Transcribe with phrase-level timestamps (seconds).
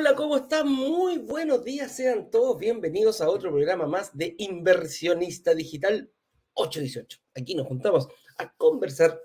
[0.00, 0.66] hola, ¿cómo están?
[0.66, 6.10] Muy buenos días, sean todos bienvenidos a otro programa más de Inversionista Digital
[6.54, 7.18] 818.
[7.34, 9.20] Aquí nos juntamos a conversar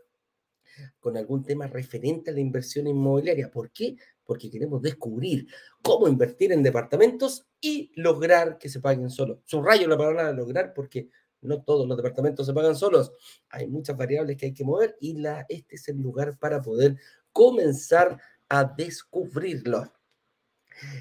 [0.99, 3.49] con algún tema referente a la inversión inmobiliaria.
[3.49, 3.95] ¿Por qué?
[4.25, 5.47] Porque queremos descubrir
[5.81, 9.39] cómo invertir en departamentos y lograr que se paguen solos.
[9.45, 11.07] Subrayo la palabra lograr porque
[11.39, 13.13] no todos los departamentos se pagan solos.
[13.47, 16.97] Hay muchas variables que hay que mover y la, este es el lugar para poder
[17.31, 19.94] comenzar a descubrirlo.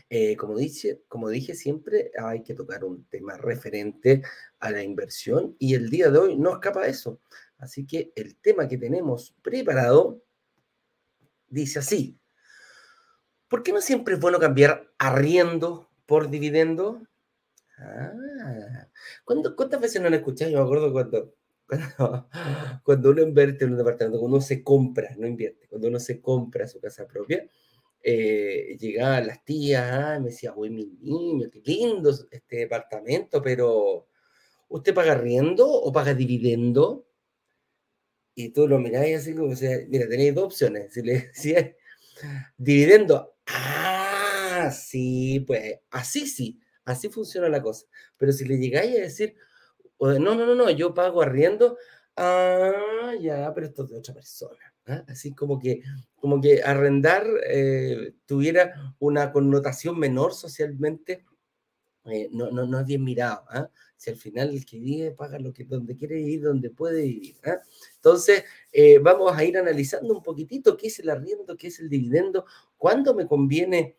[0.09, 4.23] Eh, como, dice, como dije siempre, hay que tocar un tema referente
[4.61, 7.21] a la inversión y el día de hoy no escapa eso.
[7.59, 10.23] Así que el tema que tenemos preparado
[11.49, 12.19] dice así.
[13.49, 17.03] ¿Por qué no siempre es bueno cambiar arriendo por dividendo?
[17.79, 18.13] Ah,
[19.25, 20.51] ¿cuántas veces no han escuchado?
[20.51, 21.35] Yo me acuerdo cuando,
[21.67, 22.29] cuando,
[22.83, 26.21] cuando uno invierte en un departamento, cuando uno se compra, no invierte, cuando uno se
[26.21, 27.49] compra su casa propia,
[28.07, 34.09] eh, llegaban las tías, ah, me decía, uy, mi niño, qué lindo este departamento, pero
[34.69, 37.07] ¿usted paga riendo o paga dividendo?
[38.35, 39.57] Y tú lo miráis así como, o
[39.89, 40.93] mira, tenéis dos opciones.
[40.93, 41.71] Si le decías
[42.59, 47.87] dividendo, ah, sí, pues así sí, así funciona la cosa.
[48.19, 49.35] Pero si le llegáis a decir,
[49.99, 51.79] no, no, no, no, yo pago arriendo,
[52.17, 54.74] ah, ya, pero esto es de otra persona.
[54.87, 55.05] ¿Ah?
[55.09, 55.83] Así como que,
[56.17, 61.25] como que arrendar eh, tuviera una connotación menor socialmente,
[62.07, 63.45] eh, no, no, no, es bien mirado.
[63.49, 63.69] ¿ah?
[63.97, 67.37] Si al final el que vive paga lo que, donde quiere vivir, donde puede vivir.
[67.45, 67.61] ¿ah?
[67.97, 71.89] Entonces, eh, vamos a ir analizando un poquitito qué es el arriendo, qué es el
[71.89, 72.45] dividendo,
[72.77, 73.97] cuándo me conviene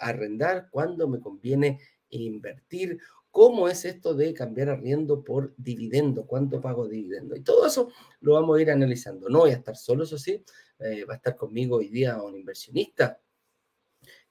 [0.00, 1.80] arrendar, cuándo me conviene
[2.10, 2.98] invertir,
[3.30, 6.26] ¿Cómo es esto de cambiar arriendo por dividendo?
[6.26, 7.36] ¿Cuánto pago dividendo?
[7.36, 7.90] Y todo eso
[8.20, 9.28] lo vamos a ir analizando.
[9.28, 10.44] No voy a estar solo, eso sí,
[10.80, 13.20] eh, va a estar conmigo hoy día un inversionista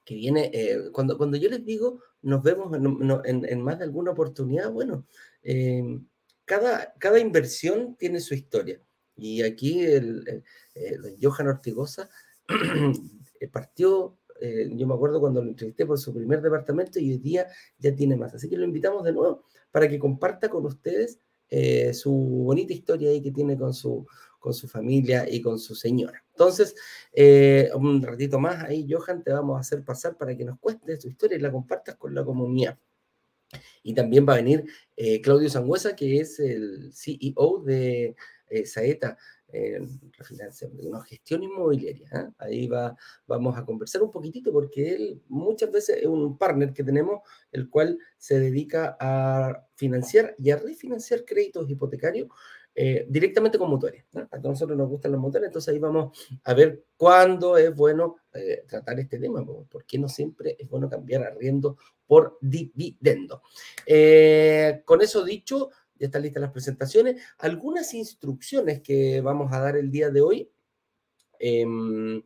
[0.04, 2.76] que viene, eh, cuando, cuando yo les digo, nos vemos
[3.24, 5.06] en, más de alguna oportunidad, bueno,
[5.42, 6.06] em,
[6.44, 8.82] cada, cada inversión tiene su historia.
[9.16, 10.42] Y aquí el,
[10.74, 12.10] el Johan Ortigosa
[13.52, 17.46] partió eh, yo me acuerdo cuando lo entrevisté por su primer departamento y hoy día
[17.78, 18.34] ya tiene más.
[18.34, 23.10] Así que lo invitamos de nuevo para que comparta con ustedes eh, su bonita historia
[23.10, 24.06] ahí que tiene con su,
[24.38, 26.24] con su familia y con su señora.
[26.30, 26.74] Entonces,
[27.12, 31.00] eh, un ratito más ahí, Johan, te vamos a hacer pasar para que nos cuentes
[31.00, 32.78] tu historia y la compartas con la comunidad.
[33.82, 34.64] Y también va a venir
[35.24, 38.14] Claudio Sangüesa, que es el CEO de
[38.64, 39.18] Saeta
[39.52, 39.80] eh,
[40.82, 42.08] una gestión inmobiliaria.
[42.12, 42.28] ¿eh?
[42.38, 42.96] Ahí va,
[43.26, 47.20] vamos a conversar un poquitito porque él muchas veces es un partner que tenemos,
[47.52, 52.28] el cual se dedica a financiar y a refinanciar créditos hipotecarios
[52.74, 54.04] eh, directamente con motores.
[54.30, 58.62] A nosotros nos gustan los motores, entonces ahí vamos a ver cuándo es bueno eh,
[58.68, 63.42] tratar este tema, porque no siempre es bueno cambiar arriendo por dividendo.
[64.84, 67.22] con eso dicho, ya están listas las presentaciones.
[67.38, 70.50] Algunas instrucciones que vamos a dar el día de hoy.
[71.38, 72.22] Em,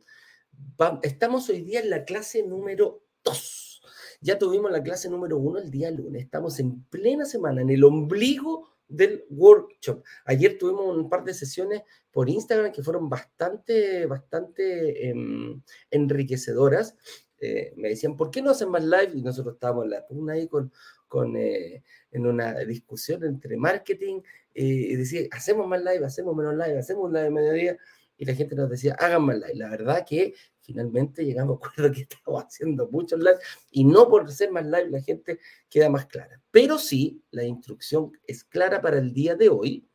[1.02, 3.82] estamos hoy día en la clase número 2.
[4.20, 6.22] Ya tuvimos la clase número 1 el día lunes.
[6.22, 10.04] Estamos en plena semana, en el ombligo del workshop.
[10.24, 11.82] Ayer tuvimos un par de sesiones
[12.12, 16.96] por Instagram que fueron bastante, bastante em, enriquecedoras.
[17.40, 19.12] Eh, me decían, ¿por qué no hacen más live?
[19.16, 20.72] Y nosotros estábamos en la pugna ahí con,
[21.14, 24.20] con, eh, en una discusión entre marketing
[24.52, 27.78] eh, y decía, hacemos más live, hacemos menos live, hacemos live de mediodía,
[28.16, 29.54] y la gente nos decía, hagan más live.
[29.54, 33.36] La verdad que finalmente llegamos a acuerdo que estamos haciendo muchos live
[33.70, 35.38] y no por ser más live la gente
[35.70, 36.42] queda más clara.
[36.50, 39.86] Pero sí, la instrucción es clara para el día de hoy,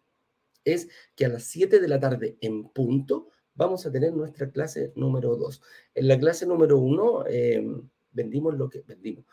[0.64, 0.88] es
[1.18, 5.36] que a las 7 de la tarde en punto vamos a tener nuestra clase número
[5.36, 5.62] 2.
[5.96, 7.68] En la clase número 1 eh,
[8.14, 9.26] vendimos lo que vendimos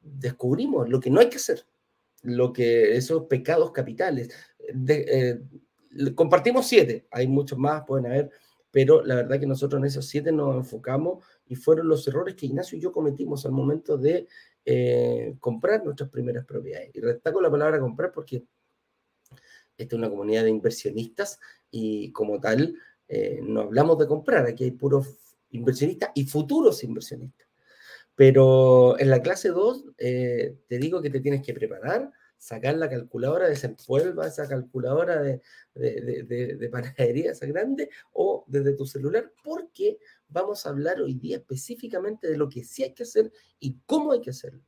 [0.00, 1.66] descubrimos lo que no hay que hacer,
[2.22, 4.30] lo que esos pecados capitales.
[4.88, 5.40] Eh,
[6.14, 8.30] compartimos siete, hay muchos más, pueden haber,
[8.70, 12.46] pero la verdad que nosotros en esos siete nos enfocamos y fueron los errores que
[12.46, 14.28] Ignacio y yo cometimos al momento de
[14.64, 16.90] eh, comprar nuestras primeras propiedades.
[16.94, 18.44] Y destaco la palabra comprar porque
[19.76, 21.38] esta es una comunidad de inversionistas
[21.70, 22.76] y como tal
[23.08, 25.08] eh, no hablamos de comprar, aquí hay puros
[25.50, 27.47] inversionistas y futuros inversionistas.
[28.18, 32.90] Pero en la clase 2 eh, te digo que te tienes que preparar, sacar la
[32.90, 35.40] calculadora, desempolva esa calculadora de,
[35.76, 41.36] de, de, panadería, esa grande, o desde tu celular, porque vamos a hablar hoy día
[41.36, 43.30] específicamente de lo que sí hay que hacer
[43.60, 44.64] y cómo hay que hacerlo.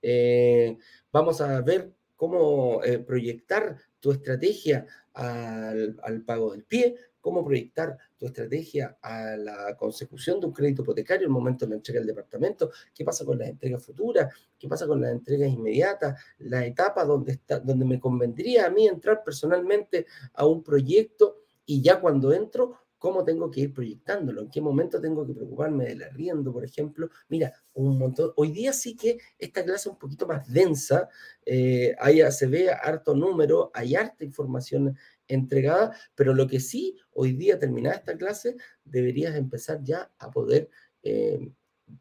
[0.00, 0.78] Eh,
[1.12, 7.96] vamos a ver cómo eh, proyectar tu estrategia al, al, pago del pie, cómo proyectar
[8.18, 12.08] tu estrategia a la consecución de un crédito hipotecario, el momento de la entrega del
[12.08, 17.02] departamento, qué pasa con las entregas futuras, qué pasa con las entregas inmediatas, la etapa
[17.06, 20.04] donde, donde me convendría a mí entrar personalmente
[20.34, 24.98] a un proyecto y ya cuando entro, cómo tengo que ir proyectándolo, en qué momento
[24.98, 27.10] tengo que preocuparme del arriendo, por ejemplo.
[27.28, 28.32] Mira, un montón.
[28.36, 31.10] Hoy día sí que esta clase es un poquito más densa,
[31.44, 31.94] eh,
[32.30, 34.96] se ve harto número, hay harta información
[35.28, 40.70] entregada, pero lo que sí, hoy día terminada esta clase, deberías empezar ya a poder
[41.02, 41.50] eh,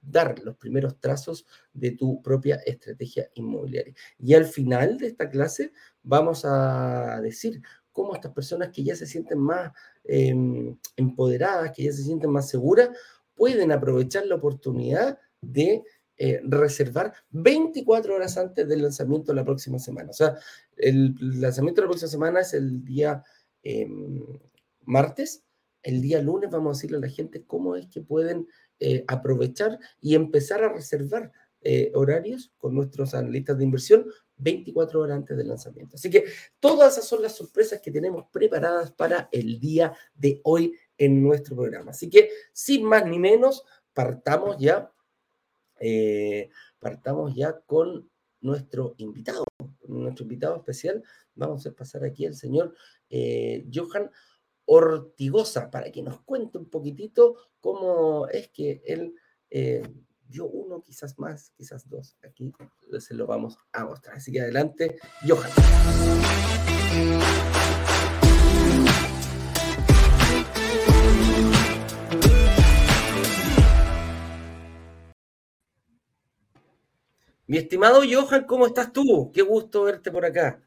[0.01, 3.93] dar los primeros trazos de tu propia estrategia inmobiliaria.
[4.17, 5.71] Y al final de esta clase
[6.01, 7.61] vamos a decir
[7.91, 9.71] cómo estas personas que ya se sienten más
[10.03, 12.89] em, empoderadas, que ya se sienten más seguras,
[13.35, 15.83] pueden aprovechar la oportunidad de
[16.17, 20.11] eh, reservar 24 horas antes del lanzamiento de la próxima semana.
[20.11, 20.37] O sea,
[20.77, 23.23] el lanzamiento de la próxima semana es el día
[23.63, 24.23] em,
[24.81, 25.43] martes.
[25.81, 28.47] El día lunes vamos a decirle a la gente cómo es que pueden
[28.79, 31.31] eh, aprovechar y empezar a reservar
[31.65, 34.05] eh, horarios con nuestros analistas de inversión
[34.37, 35.95] 24 horas antes del lanzamiento.
[35.95, 36.25] Así que
[36.59, 41.55] todas esas son las sorpresas que tenemos preparadas para el día de hoy en nuestro
[41.55, 41.91] programa.
[41.91, 43.63] Así que sin más ni menos,
[43.93, 44.92] partamos ya,
[45.85, 46.49] eh,
[46.79, 48.09] partamos ya con
[48.39, 49.43] nuestro invitado,
[49.87, 51.03] nuestro invitado especial.
[51.35, 52.73] Vamos a pasar aquí al señor
[53.09, 54.09] eh, Johan
[54.65, 59.13] Ortigosa para que nos cuente un poquitito cómo es que él
[60.29, 62.17] yo uno, quizás más, quizás dos.
[62.23, 62.51] Aquí
[62.99, 64.17] se lo vamos a mostrar.
[64.17, 64.97] Así que adelante,
[65.27, 65.51] Johan.
[77.53, 79.29] Mi estimado Johan, ¿cómo estás tú?
[79.31, 80.59] Qué gusto verte por acá.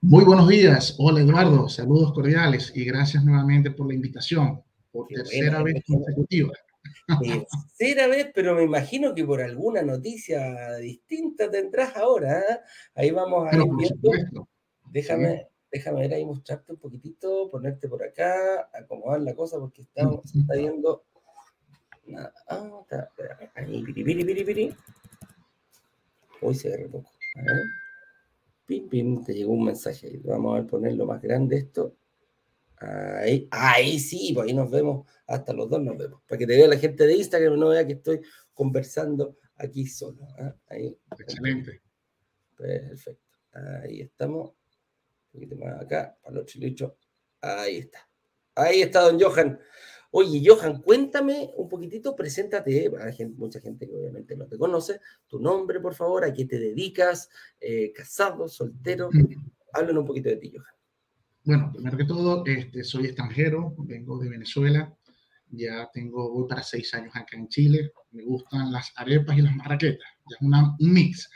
[0.00, 0.96] Muy buenos días.
[0.98, 6.54] Hola Eduardo, saludos cordiales y gracias nuevamente por la invitación, por tercera vez consecutiva.
[7.20, 12.40] Tercera vez, pero me imagino que por alguna noticia distinta tendrás ahora.
[12.40, 12.58] ¿eh?
[12.94, 13.62] Ahí vamos a ir
[14.00, 14.48] viendo.
[14.90, 20.24] Déjame, déjame ver ahí mostrarte un poquitito, ponerte por acá, acomodar la cosa porque estamos,
[20.34, 21.04] está viendo.
[22.48, 23.10] Ah, está,
[23.56, 24.74] ahí, piri, piri, piri, piri.
[26.40, 27.10] Hoy se ve poco.
[27.36, 27.62] A ver.
[28.66, 30.16] Pim, pim, te llegó un mensaje ahí.
[30.18, 31.96] Vamos a ponerlo más grande esto.
[32.80, 36.22] Ahí, ahí sí, pues ahí nos vemos, hasta los dos nos vemos.
[36.28, 38.20] Para que te vea la gente de Instagram, no vea que estoy
[38.54, 40.26] conversando aquí solo.
[40.38, 40.54] ¿ah?
[40.68, 40.96] Ahí.
[41.18, 41.82] Excelente.
[42.56, 43.22] Perfecto.
[43.52, 44.50] Ahí estamos.
[44.50, 46.92] Un poquito más acá, para los chilichos.
[47.40, 48.08] Ahí está.
[48.54, 49.58] Ahí está, don Johan.
[50.10, 55.38] Oye, Johan, cuéntame un poquitito, preséntate, hay mucha gente que obviamente no te conoce, tu
[55.38, 57.28] nombre, por favor, a qué te dedicas,
[57.60, 59.10] eh, casado, soltero,
[59.74, 60.74] háblanos un poquito de ti, Johan.
[61.44, 64.96] Bueno, primero que todo, este, soy extranjero, vengo de Venezuela,
[65.50, 69.54] ya tengo, voy para seis años acá en Chile, me gustan las arepas y las
[69.56, 71.28] marraquetas, ya es una, un mix.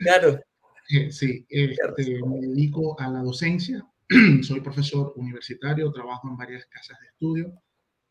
[0.00, 0.38] claro.
[0.90, 3.86] Eh, sí, este, me dedico a la docencia,
[4.42, 7.60] soy profesor universitario, trabajo en varias casas de estudio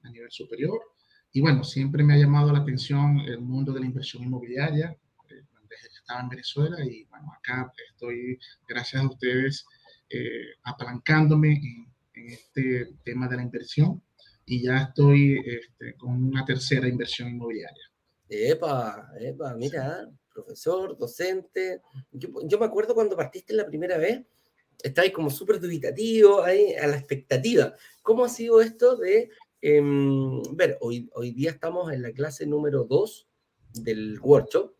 [0.04, 0.80] a nivel superior,
[1.32, 4.98] y bueno, siempre me ha llamado la atención el mundo de la inversión inmobiliaria,
[5.30, 9.66] eh, desde que estaba en Venezuela, y bueno, acá estoy, gracias a ustedes,
[10.10, 14.02] eh, apalancándome en, este tema de la inversión
[14.44, 17.92] y ya estoy este, con una tercera inversión inmobiliaria.
[18.28, 21.82] Epa, epa, mira, profesor, docente.
[22.12, 24.22] Yo, me acuerdo cuando partiste la primera vez,
[24.82, 27.76] estabais como súper dubitativo, ahí a la expectativa.
[28.02, 29.30] ¿Cómo ha sido esto de
[29.62, 33.28] em, ver, hoy, hoy día estamos en la clase número 2
[33.74, 34.78] del workshop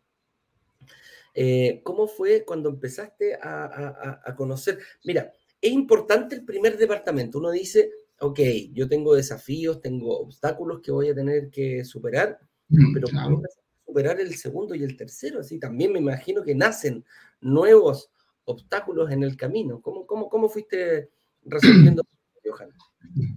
[1.40, 4.80] eh, ¿Cómo fue cuando empezaste a, conocer?
[5.04, 7.38] Mira, es importante el primer departamento.
[7.38, 8.40] Uno dice, ok,
[8.72, 13.42] yo tengo desafíos, tengo obstáculos que voy a tener que superar, mm, pero ¿cómo
[13.86, 15.38] superar el segundo y el tercero?
[15.38, 17.04] Así también me imagino que nacen
[17.40, 18.10] nuevos
[18.44, 19.80] obstáculos en el camino.
[19.80, 21.08] ¿Cómo, cómo, cómo fuiste
[21.44, 22.02] resolviendo,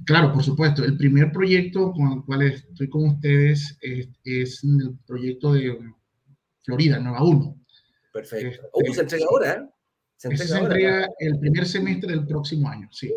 [0.05, 0.83] Claro, por supuesto.
[0.83, 5.77] El primer proyecto con el cual estoy con ustedes es, es el proyecto de
[6.63, 7.57] Florida, Nueva 1.
[8.13, 8.69] Perfecto.
[8.75, 9.69] Este, se entrega ahora, ¿eh?
[10.17, 13.11] Se entrega, el primer semestre del próximo año, sí.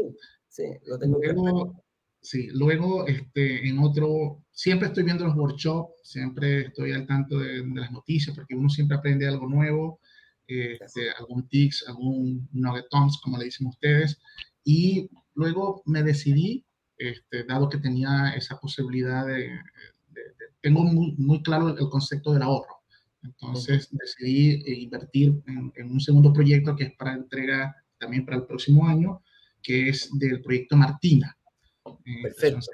[0.49, 1.85] Sí, lo tengo luego,
[2.25, 7.63] Sí, luego este, en otro, siempre estoy viendo los workshops, siempre estoy al tanto de,
[7.75, 10.01] las noticias, porque uno siempre aprende algo nuevo,
[10.47, 14.19] este, algún tics, algún nuggetoms, como le dicen ustedes,
[14.65, 16.65] y luego me decidí,
[16.97, 19.59] este, dado que tenía esa posibilidad de,
[20.61, 22.83] tengo muy, muy claro el concepto del ahorro.
[23.23, 28.45] Entonces decidí eh, invertir en, un segundo proyecto que es para entrega también para el
[28.45, 29.23] próximo año,
[29.63, 31.37] que es del proyecto Martina.
[32.23, 32.67] Perfecto.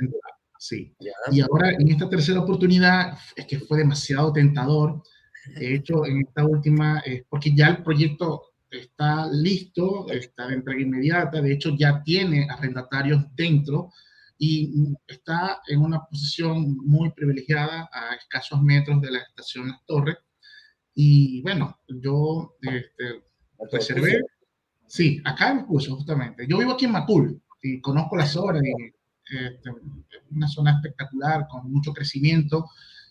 [0.58, 0.94] Sí.
[1.32, 5.02] Y ahora en esta tercera oportunidad es que fue demasiado tentador.
[5.56, 11.40] De hecho, en esta última, porque ya el proyecto está listo, está de entrega inmediata,
[11.40, 13.90] de hecho ya tiene arrendatarios dentro
[14.38, 20.16] y está en una posición muy privilegiada a escasos metros de la estación Las Torres.
[20.94, 23.22] Y bueno, yo este,
[23.70, 24.20] reservé,
[24.86, 26.46] sí, acá me puso justamente.
[26.48, 28.86] Yo vivo aquí en Macul y conozco la zona, y,
[29.36, 29.70] este,
[30.30, 32.66] una zona espectacular con mucho crecimiento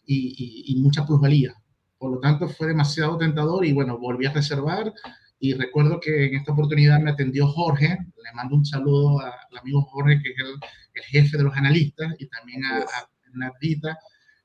[0.05, 1.53] y, y, y mucha plusvalía.
[1.99, 4.91] Por lo tanto, fue demasiado tentador y bueno, volví a reservar
[5.39, 9.81] y recuerdo que en esta oportunidad me atendió Jorge, le mando un saludo al amigo
[9.83, 10.55] Jorge, que es el,
[10.95, 13.97] el jefe de los analistas, y también a, a Bernardita,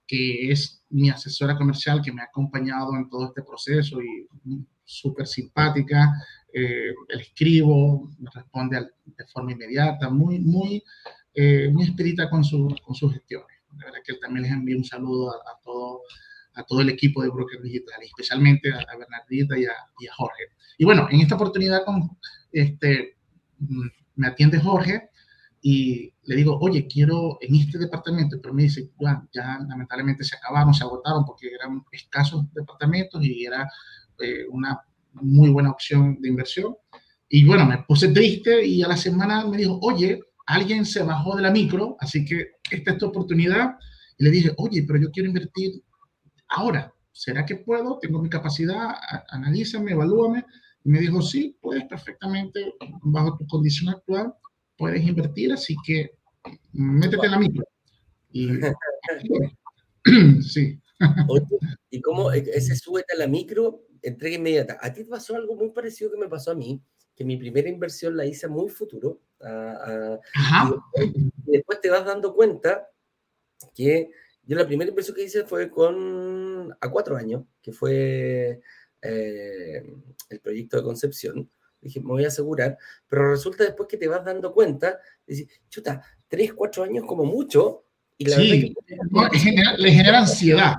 [0.06, 4.28] que es mi asesora comercial, que me ha acompañado en todo este proceso y
[4.84, 6.12] súper simpática.
[6.52, 10.82] Eh, el escribo, me responde de forma inmediata, muy, muy,
[11.34, 13.56] eh, muy expedita con, su, con sus gestiones.
[13.78, 16.02] La verdad que también les envío un saludo a, a todo
[16.54, 20.14] a todo el equipo de Broker Digital, especialmente a, a Bernardita y a, y a,
[20.14, 20.44] Jorge.
[20.78, 22.16] Y bueno, en esta oportunidad con,
[22.52, 23.16] este,
[23.58, 25.10] mm, me atiende Jorge
[25.60, 30.36] y le digo, oye, quiero en este departamento, pero me dice, Juan, ya lamentablemente se
[30.36, 33.68] acabaron, se agotaron porque eran escasos departamentos y era
[34.20, 34.80] eh, una
[35.14, 36.76] muy buena opción de inversión.
[37.28, 41.36] Y bueno, me puse triste y a la semana me dijo, oye, alguien se bajó
[41.36, 43.76] de la micro, así que esta es tu oportunidad.
[44.18, 45.82] Y le dije, oye, pero yo quiero invertir
[46.54, 47.98] ahora, ¿será que puedo?
[47.98, 48.94] Tengo mi capacidad,
[49.28, 50.44] analízame, evalúame.
[50.84, 54.34] Y me dijo, sí, puedes perfectamente, bajo tu condición actual,
[54.76, 56.10] puedes invertir, así que
[56.72, 57.64] métete en la micro.
[58.30, 58.48] Y,
[60.42, 60.80] sí.
[61.90, 64.78] ¿Y cómo e, ese súbete a la micro, entrega inmediata?
[64.80, 66.82] ¿A ti te pasó algo muy parecido que me pasó a mí?
[67.16, 69.20] Que mi primera inversión la hice muy futuro.
[71.46, 72.88] y después te vas dando cuenta
[73.74, 74.10] que
[74.46, 78.60] yo la primera inversión que hice fue con a cuatro años, que fue
[79.00, 79.82] eh,
[80.28, 81.50] el proyecto de Concepción.
[81.80, 86.02] Dije, me voy a asegurar, pero resulta después que te vas dando cuenta, dices, chuta,
[86.28, 87.84] tres, cuatro años como mucho.
[88.16, 88.74] Y la sí,
[89.78, 90.74] le genera ansiedad.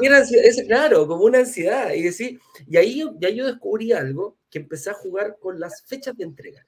[0.00, 1.92] Es, claro, como una ansiedad.
[1.92, 6.16] Y, decir, y ahí ya yo descubrí algo, que empecé a jugar con las fechas
[6.16, 6.66] de entrega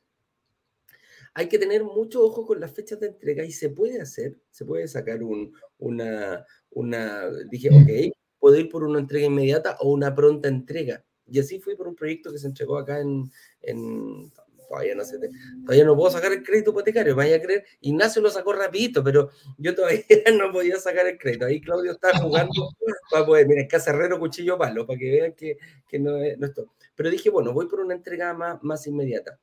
[1.34, 4.64] hay que tener mucho ojo con las fechas de entrega y se puede hacer, se
[4.64, 10.14] puede sacar un, una, una, dije, ok, puedo ir por una entrega inmediata o una
[10.14, 11.04] pronta entrega.
[11.26, 14.30] Y así fui por un proyecto que se entregó acá en, en
[14.72, 15.18] todavía no sé,
[15.64, 19.28] todavía no puedo sacar el crédito hipotecario, vaya a creer, Ignacio lo sacó rapidito, pero
[19.58, 20.02] yo todavía
[20.38, 21.44] no podía sacar el crédito.
[21.44, 22.70] Ahí Claudio estaba jugando
[23.10, 26.72] para poder, mira, cacerrero, cuchillo, palo, para que vean que, que no, es, no esto.
[26.94, 29.38] Pero dije, bueno, voy por una entrega más, más inmediata.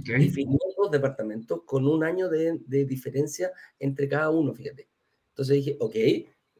[0.00, 0.30] Okay.
[0.76, 4.88] dos departamentos con un año de, de, diferencia entre cada uno, fíjate.
[5.30, 5.94] Entonces dije, ok,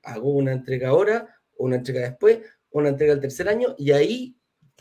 [0.02, 4.36] hago una entrega ahora, una entrega después, una entrega al tercer año y ahí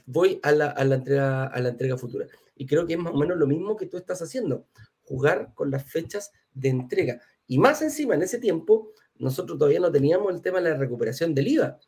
[0.05, 2.27] voy a la, a la, entrega, a la entrega futura.
[2.55, 4.67] Y creo que es más o menos lo mismo que tú estás haciendo,
[5.03, 7.21] jugar con las fechas de entrega.
[7.47, 11.33] Y más encima, en ese tiempo, nosotros todavía no teníamos el tema de la recuperación
[11.33, 11.79] del IVA,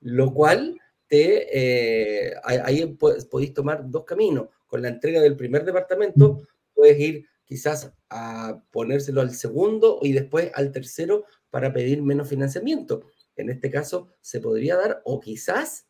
[0.00, 6.48] lo cual te, eh, ahí podéis tomar dos caminos con la entrega del primer departamento,
[6.72, 13.02] puedes ir quizás a ponérselo al segundo y después al tercero para pedir menos financiamiento.
[13.36, 15.88] En este caso se podría dar o quizás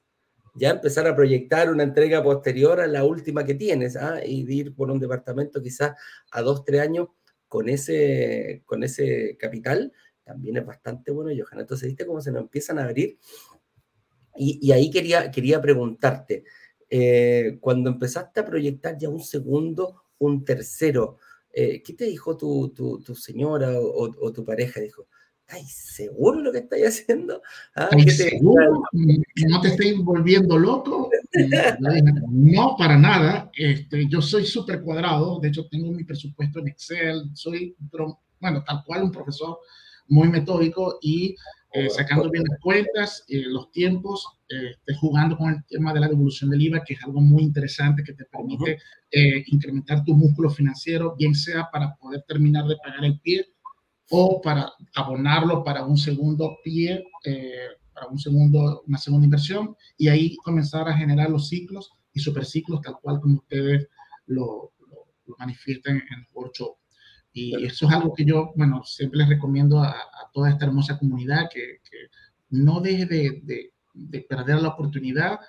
[0.57, 4.19] ya empezar a proyectar una entrega posterior a la última que tienes ¿ah?
[4.27, 5.93] y ir por un departamento quizás
[6.33, 7.07] a dos, tres años
[7.47, 9.93] con ese, con ese capital,
[10.25, 11.61] también es bastante bueno, Johanna.
[11.61, 13.17] Entonces, ¿viste cómo se nos empiezan a abrir?
[14.35, 16.43] Y, y ahí quería, quería preguntarte,
[16.95, 21.17] eh, cuando empezaste a proyectar ya un segundo, un tercero,
[21.51, 24.79] eh, ¿qué te dijo tu, tu, tu señora o, o, tu pareja?
[24.79, 25.07] Dijo,
[25.41, 27.41] ¿estáis seguro lo que estáis haciendo?
[27.75, 28.39] ¿Ah, te...
[28.43, 31.09] ¿No te estoy volviendo loco?
[32.29, 33.51] no, para nada.
[33.57, 37.75] Este, yo soy súper cuadrado, de hecho tengo mi presupuesto en Excel, soy,
[38.39, 39.61] bueno, tal cual un profesor
[40.09, 41.37] muy metódico y
[41.75, 46.09] eh, sacando bien las cuentas, eh, los tiempos, eh, jugando con el tema de la
[46.09, 48.79] devolución del IVA, que es algo muy interesante que te permite
[49.11, 53.47] eh, incrementar tu músculo financiero, bien sea para poder terminar de pagar el pie
[54.11, 60.09] o para abonarlo para un segundo pie, eh, para un segundo, una segunda inversión, y
[60.09, 63.89] ahí comenzar a generar los ciclos y superciclos tal cual como ustedes
[64.27, 66.77] lo, lo, lo manifiestan en el workshop.
[67.33, 70.99] Y eso es algo que yo, bueno, siempre les recomiendo a, a toda esta hermosa
[70.99, 72.09] comunidad que, que
[72.51, 75.41] no deje de, de, de, perder la oportunidad,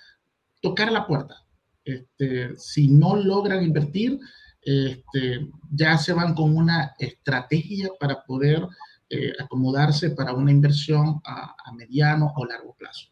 [0.62, 1.46] tocar la puerta.
[1.84, 4.18] Este, si no logran invertir,
[4.62, 8.66] este, ya se van con una estrategia para poder
[9.10, 13.10] eh, acomodarse para una inversión a, mediano o largo plazo.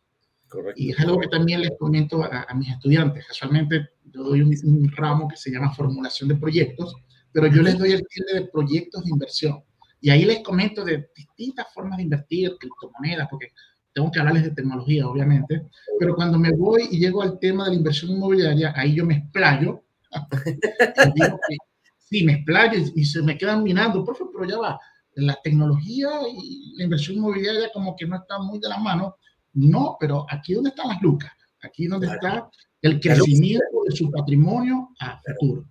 [0.48, 0.82] Correcto.
[0.82, 3.26] Y es algo que también les comento a, mis estudiantes.
[3.28, 6.96] Casualmente yo doy un, ramo que se llama formulación de proyectos,
[7.34, 9.64] pero yo les doy el tilde de proyectos de inversión.
[10.00, 13.54] Y ahí les comento de distintas formas de invertir, criptomonedas, porque
[13.94, 15.68] tengo que hablarles de tecnología, obviamente,
[16.00, 19.18] pero cuando me voy y llego al tema de la inversión inmobiliaria, ahí yo me
[19.18, 19.84] explayo.
[21.98, 24.80] sí, me explayo y, se me quedan mirando, por favor, pero ya va,
[25.16, 29.18] la tecnología y la inversión inmobiliaria como que no están muy de la mano.
[29.54, 32.50] No, pero aquí donde están las lucas, aquí donde está
[32.82, 35.66] el crecimiento de su patrimonio a futuro.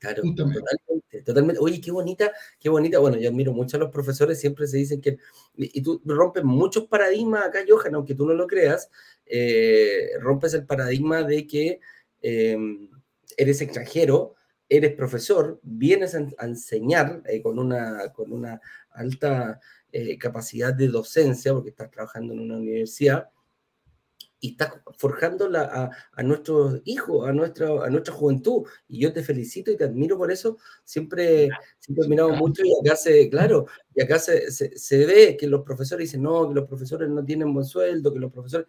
[0.00, 1.60] Claro, totalmente, totalmente.
[1.60, 2.98] Oye, qué bonita, qué bonita.
[2.98, 5.18] Bueno, yo admiro mucho a los profesores, siempre se dicen que,
[5.56, 8.90] y tú rompes muchos paradigmas acá, Johan, aunque tú no lo creas,
[9.26, 11.80] eh, rompes el paradigma de que
[12.22, 12.88] em,
[13.36, 14.36] eres extranjero,
[14.70, 18.58] eres profesor, vienes a, enseñar eh, con, una, con una
[18.92, 19.60] alta
[19.92, 23.28] eh, capacidad de docencia, porque estás trabajando en una universidad,
[24.40, 28.66] y estás forjando a, a, nuestros hijos, a nuestra, a nuestra juventud.
[28.88, 30.56] Y yo te felicito y te admiro por eso.
[30.82, 35.46] Siempre, siempre he admirado mucho y acá se, claro, y acá se, se, ve que
[35.46, 38.66] los profesores dicen, no, que los profesores no tienen buen sueldo, que los profesores...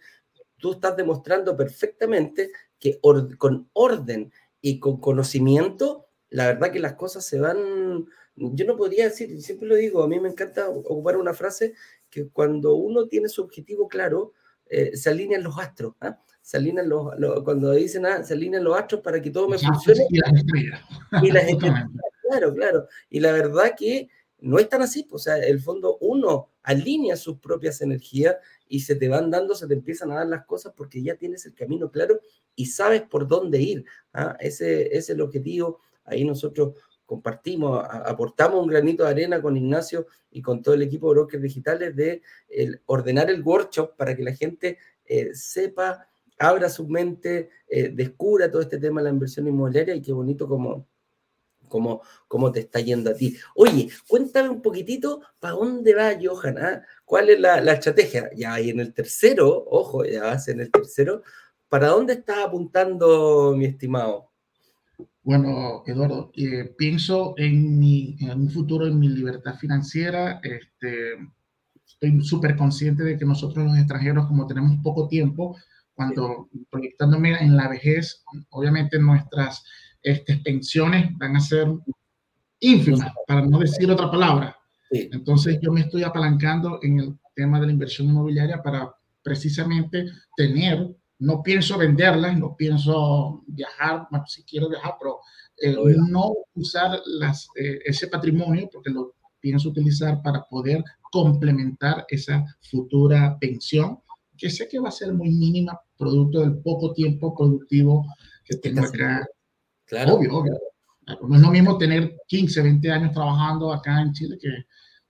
[0.58, 3.00] Tú estás demostrando perfectamente que
[3.38, 8.08] con orden y con conocimiento, la verdad que las cosas se van...
[8.36, 11.74] Yo no podría decir, siempre lo digo, a mí me encanta ocupar una frase
[12.10, 14.34] que cuando uno tiene su objetivo claro,
[14.72, 15.96] eh, se alinean los astros.
[16.00, 16.18] ¿ah?
[16.42, 20.08] Se alinean los, cuando dicen, ah, se alinean los astros para que todo me funcione.
[20.10, 20.82] Y las estrellas.
[21.22, 21.90] Y las estrellas.
[22.22, 22.88] Claro, claro.
[23.10, 25.04] Y la verdad que no es tan así.
[25.04, 28.38] Pues, o sea, el fondo uno alinea sus propias energías
[28.70, 31.46] y se te van dando, se te empiezan a dar las cosas porque ya tienes
[31.46, 32.22] el camino claro
[32.56, 33.86] y sabes por dónde ir.
[34.14, 34.38] ¿ah?
[34.40, 35.80] Ese, ese es el objetivo.
[36.06, 36.76] Ahí nosotros
[37.12, 41.44] compartimos, aportamos un granito de arena con Ignacio y con todo el equipo de brokers
[41.44, 42.22] digitales de
[42.86, 46.08] ordenar el workshop para que la gente eh, sepa,
[46.40, 50.48] abra su mente, eh, descubra todo este tema de la inversión inmobiliaria y qué bonito
[50.48, 50.88] como,
[51.68, 53.36] como, como te está yendo a ti.
[53.56, 56.86] Oye, cuéntame un poquitito para dónde va Johan, ¿ah?
[57.04, 58.30] ¿cuál es la, la, estrategia?
[58.38, 61.24] Ya ahí en el tercero, ojo, ya vas en el tercero,
[61.68, 64.31] ¿para dónde estás apuntando, mi estimado?
[65.24, 70.40] Bueno, Eduardo, eh, pienso en, mi, en un futuro, en mi libertad financiera.
[70.42, 71.14] Este,
[71.86, 75.56] estoy súper consciente de que nosotros los extranjeros, como tenemos poco tiempo,
[75.94, 79.64] cuando proyectándome en la vejez, obviamente nuestras
[80.02, 81.68] este, pensiones van a ser
[82.60, 84.56] ínfimas, para no decir otra palabra.
[84.90, 90.06] Entonces yo me estoy apalancando en el tema de la inversión inmobiliaria para precisamente
[90.36, 90.90] tener
[91.22, 95.20] no pienso venderlas, no pienso viajar, si quiero viajar, pero
[95.62, 102.44] eh, no usar las, eh, ese patrimonio porque lo pienso utilizar para poder complementar esa
[102.60, 104.00] futura pensión,
[104.36, 108.04] que sé que va a ser muy mínima, producto del poco tiempo productivo
[108.44, 109.24] que tengo acá.
[109.86, 110.16] Claro.
[110.16, 110.60] Obvio, obvio.
[111.28, 114.50] No es lo mismo tener 15, 20 años trabajando acá en Chile que,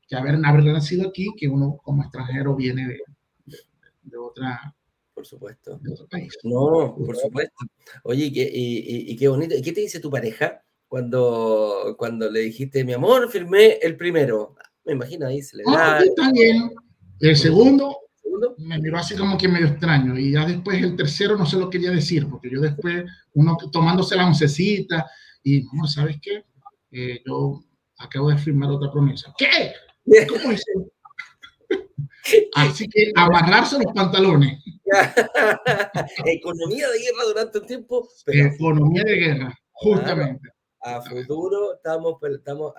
[0.07, 2.99] que haber, haber nacido aquí, que uno como extranjero viene de,
[4.01, 4.75] de otra
[5.21, 5.79] por supuesto.
[6.43, 7.55] No, por supuesto.
[8.03, 9.55] Oye, y, qué bonito.
[9.55, 14.55] ¿Y qué te dice tu pareja cuando, cuando le dijiste, mi amor, firmé el primero?
[14.83, 15.97] Me imagino ahí se le da.
[15.97, 16.71] Ah, está bien.
[17.19, 17.95] El segundo,
[18.57, 20.17] me miró así como que medio extraño.
[20.17, 23.05] Y ya después el tercero no se lo quería decir, porque yo después,
[23.35, 25.07] uno tomándose la oncecita,
[25.43, 26.45] y, no, ¿sabes qué?
[26.91, 27.63] Eh, yo
[27.99, 29.31] acabo de firmar otra promesa.
[29.37, 29.71] ¿Qué?
[30.27, 30.63] ¿Cómo es
[32.55, 34.63] Así que amarrarse los pantalones.
[36.25, 38.09] Economía de guerra durante un tiempo.
[38.27, 40.49] Economía de guerra, justamente.
[40.81, 42.73] a futuro estamos, estamos,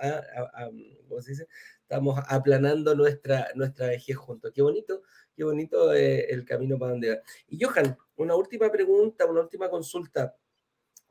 [1.81, 4.51] estamos aplanando nuestra, nuestra vejez juntos.
[4.53, 5.01] Qué bonito,
[5.35, 7.21] qué bonito eh, el camino para donde va.
[7.47, 10.35] Y Johan, una última pregunta, una última consulta.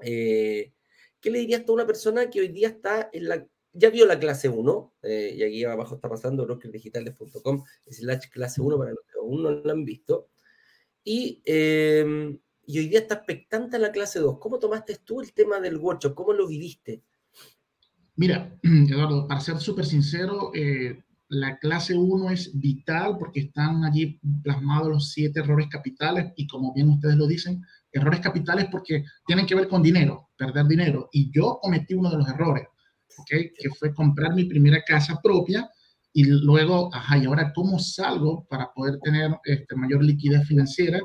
[0.01, 0.73] Eh,
[1.21, 4.19] ¿Qué le dirías a una persona que hoy día está en la ya vio la
[4.19, 9.19] clase 1, eh, y aquí abajo está pasando brokerdigitales.com slash clase 1 para los que
[9.19, 10.29] aún no lo han visto.
[11.05, 14.39] Y, em, y, hoy día está expectante a la clase 2.
[14.39, 16.15] ¿Cómo tomaste tú el tema del workshop?
[16.15, 17.03] ¿Cómo lo viviste?
[18.17, 24.21] Mira, Eduardo, para ser súper sincero, eh, la clase 1 es vital porque están allí
[24.43, 29.47] plasmados los siete errores capitales y como bien ustedes lo dicen, errores capitales porque tienen
[29.47, 31.09] que ver con dinero, perder dinero.
[31.11, 32.67] Y yo cometí uno de los errores
[33.27, 35.71] que fue comprar mi primera casa propia
[36.13, 41.01] y luego, ajá, ¿y ahora cómo salgo para poder tener este, mayor liquidez financiera?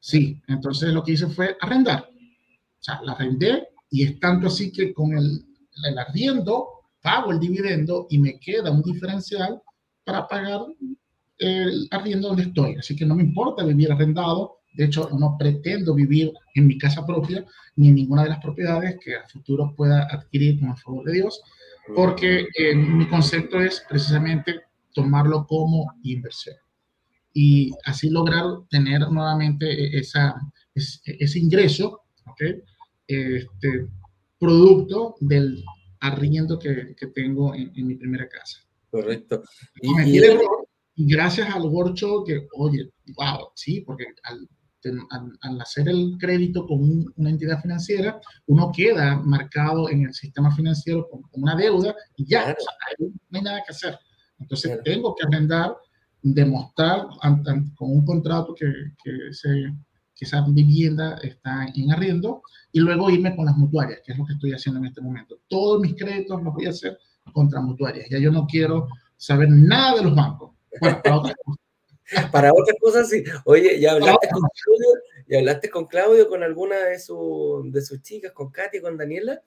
[0.00, 2.08] Sí, entonces lo que hice fue arrendar.
[2.08, 5.44] O sea, la arrendé y es tanto así que con el,
[5.84, 6.68] el arriendo,
[7.00, 9.62] pago el dividendo y me queda un diferencial
[10.04, 10.62] para pagar
[11.38, 12.74] el arriendo donde estoy.
[12.76, 14.57] Así que no me importa vivir arrendado.
[14.74, 17.44] De hecho, no pretendo vivir en mi casa propia
[17.76, 21.12] ni en ninguna de las propiedades que a futuro pueda adquirir con el favor de
[21.14, 21.40] Dios,
[21.94, 24.60] porque eh, mi concepto es precisamente
[24.92, 26.56] tomarlo como inversión
[27.32, 30.34] y así lograr tener nuevamente e, esa,
[30.74, 32.62] ese, ingreso, ¿okay?
[33.06, 33.86] este,
[34.38, 35.64] producto del
[36.00, 38.58] arriendo que, que tengo en, mi primera casa.
[38.90, 39.42] Correcto.
[39.80, 44.48] Y, gracias al workshop que, oye, wow, sí, porque al,
[45.40, 51.08] al, hacer el crédito con una entidad financiera, uno queda marcado en el sistema financiero
[51.08, 52.56] con, una deuda y ya,
[52.98, 53.98] no hay nada que hacer.
[54.38, 55.76] Entonces tengo que arrendar,
[56.22, 57.06] demostrar
[57.76, 58.66] con un contrato que,
[59.02, 59.48] que, se,
[60.14, 64.26] que esa vivienda está en arriendo y luego irme con las mutuarias, que es lo
[64.26, 65.40] que estoy haciendo en este momento.
[65.48, 66.98] Todos mis créditos los voy a hacer
[67.32, 68.08] contra mutuarias.
[68.10, 70.52] Ya yo no quiero saber nada de los bancos.
[70.80, 71.67] Bueno, para otras cosas.
[72.32, 73.22] para otras cosas sí.
[73.44, 78.02] Oye, ¿ya hablaste, con Claudio, ¿ya hablaste con Claudio, con alguna de, su, de sus
[78.02, 79.42] chicas, con Katy, con Daniela?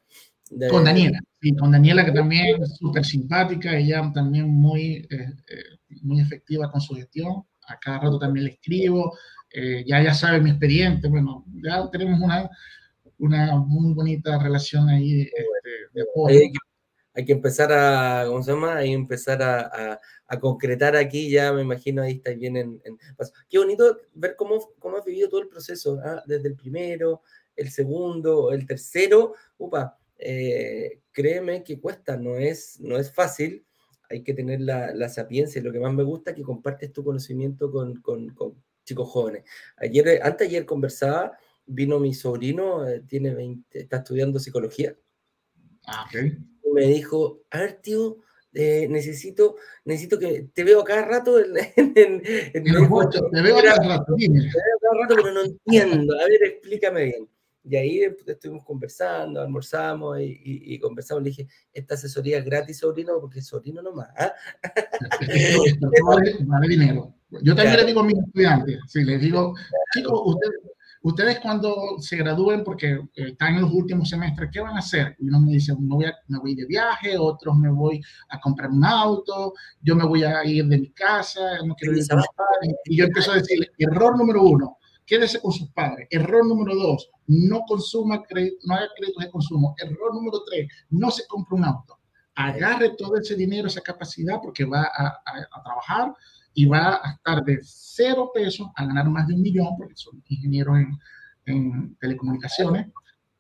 [0.70, 5.98] Con Daniela, sí, con Daniela que también es súper simpática, ella también muy, eh, eh,
[6.02, 7.44] muy efectiva con su gestión.
[7.68, 9.18] A cada rato también le escribo,
[9.54, 12.50] eh, ya ya sabe mi expediente, bueno, ya tenemos una,
[13.18, 15.46] una muy bonita relación ahí este,
[15.94, 16.40] de, apoyo.
[17.14, 18.78] Hay que, empezar a, ¿cómo se llama?
[18.78, 22.82] Hay que empezar a, a, concretar aquí, ya me imagino ahí está bien en,
[23.50, 26.24] Qué bonito ver cómo, cómo has vivido todo el proceso, ¿ah?
[26.26, 27.22] desde el primero,
[27.56, 33.66] el segundo, el tercero, upa, eh, créeme que cuesta, no es, no es fácil,
[34.10, 36.94] hay que tener la, la sapiencia, y lo que más me gusta es que compartes
[36.94, 39.44] tu conocimiento con, con, con chicos jóvenes.
[39.78, 44.96] Ayer, antes ayer conversaba, vino mi sobrino, eh, tiene 20, está estudiando psicología.
[45.86, 46.38] Ah, okay.
[46.74, 48.18] Me dijo, a ver, tío,
[48.54, 49.56] eh, necesito,
[49.86, 52.22] necesito que te veo cada rato en, en, en,
[52.54, 56.14] en te veo cada rato, Te veo cada rato, pero no entiendo.
[56.20, 57.30] A ver, explícame bien.
[57.64, 61.24] Y ahí estuvimos conversando, almorzamos y, y, conversamos.
[61.24, 64.10] Le dije, esta asesoría es gratis, sobrino, porque sobrino nomás.
[64.18, 64.34] ¿ah?
[66.04, 67.14] vale, vale, dinero.
[67.30, 69.54] Yo también le digo a mis estudiantes, sí, les digo,
[69.94, 70.56] chicos, ustedes,
[71.02, 75.16] ustedes cuando se gradúen, porque eh, están en los últimos semestres, ¿qué van a hacer?
[75.20, 78.70] Y uno me dice, me voy, me voy de viaje, otros me voy a comprar
[78.70, 82.28] un auto, yo me voy a ir de mi casa, no quiero ir a mis
[82.36, 82.76] padres.
[82.86, 86.08] Y yo empiezo a decirle, error número uno, quédese con sus padres.
[86.10, 89.76] Error número dos, no consuma crédito, no haga créditos de consumo.
[89.78, 92.00] Error número tres, no se compre un auto.
[92.36, 96.14] Agarre todo ese dinero, esa capacidad, porque va a, trabajar
[96.54, 100.22] y va a estar de cero pesos a ganar más de un millón, porque son
[100.28, 101.00] ingenieros en,
[101.46, 102.88] en telecomunicaciones.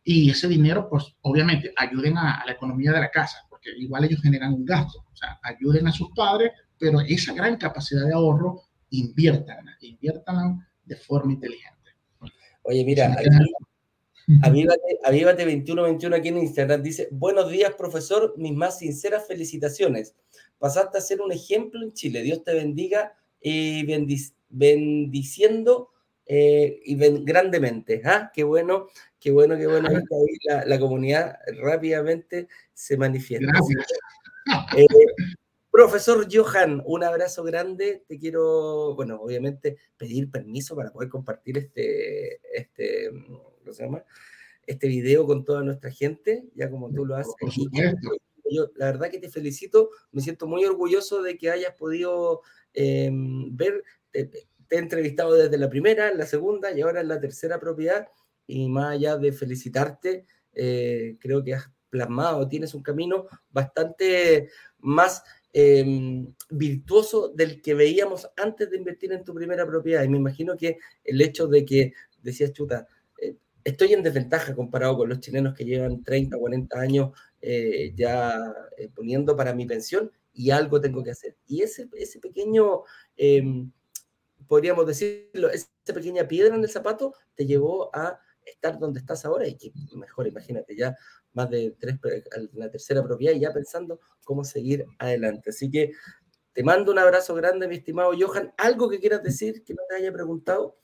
[0.03, 4.21] Y ese dinero, pues obviamente, ayuden a, la economía de la casa, porque igual ellos
[4.21, 4.99] generan un gasto.
[5.11, 10.95] O sea, ayuden a sus padres, pero esa gran capacidad de ahorro, inviertan, inviertan de
[10.95, 11.91] forma inteligente.
[12.63, 13.15] Oye, mira,
[14.43, 20.15] Avívate, 2121 aquí en Instagram dice, buenos días profesor, mis más sinceras felicitaciones.
[20.59, 22.21] Pasaste a ser un ejemplo en Chile.
[22.21, 23.85] Dios te bendiga y
[24.49, 25.89] bendiciendo
[26.25, 28.01] eh, y grandemente.
[28.05, 28.31] ¿Ah?
[28.33, 28.87] Qué bueno,
[29.19, 29.89] qué bueno, qué bueno.
[30.47, 33.47] la, la, comunidad rápidamente se manifiesta.
[33.51, 33.87] Gracias.
[34.75, 34.85] Eh,
[35.71, 38.03] Profesor Johan, un abrazo grande.
[38.05, 43.09] Te quiero, bueno, obviamente pedir permiso para poder compartir este, este,
[43.71, 44.05] ¿cómo se llama?
[44.67, 47.33] Este video con toda nuestra gente, ya como tú lo haces.
[48.49, 52.41] Yo, la verdad que te felicito, me siento muy orgulloso de que hayas podido
[52.73, 53.81] em, ver,
[54.11, 54.29] te,
[54.69, 58.09] he entrevistado desde la primera, la segunda y ahora en la tercera propiedad.
[58.47, 65.23] Y más allá de felicitarte, eh, creo que has plasmado, tienes un camino bastante más
[65.53, 70.03] Em, virtuoso del que veíamos antes de invertir en tu primera propiedad.
[70.03, 72.87] Y me imagino que el hecho de que decías, chuta,
[73.63, 78.89] estoy en desventaja comparado con los chilenos que llevan 30, 40 años eh, ya eh,
[78.93, 81.35] poniendo para mi pensión y algo tengo que hacer.
[81.47, 82.83] Y ese, ese pequeño,
[83.17, 83.71] em,
[84.47, 89.47] podríamos decirlo, esa pequeña piedra en el zapato te llevó a estar donde estás ahora
[89.47, 90.95] y que mejor, imagínate, ya
[91.33, 91.95] más de tres,
[92.53, 95.51] la tercera propiedad y ya pensando cómo seguir adelante.
[95.51, 95.91] Así que
[96.53, 98.53] te mando un abrazo grande, mi estimado Johan.
[98.57, 100.77] ¿Algo que quieras decir que no te haya preguntado?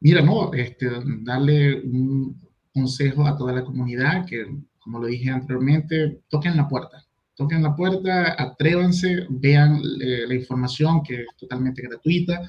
[0.00, 0.88] Mira, no, este,
[1.22, 2.40] darle un
[2.72, 4.46] consejo a toda la comunidad que,
[4.78, 7.04] como lo dije anteriormente, toquen la puerta.
[7.34, 12.48] Toquen la puerta, atrévanse, vean eh, la información que es totalmente gratuita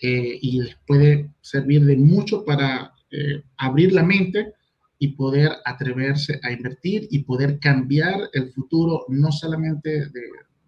[0.00, 4.54] eh, y les puede servir de mucho para eh, abrir la mente
[4.98, 10.22] y poder atreverse a invertir y poder cambiar el futuro no solamente de,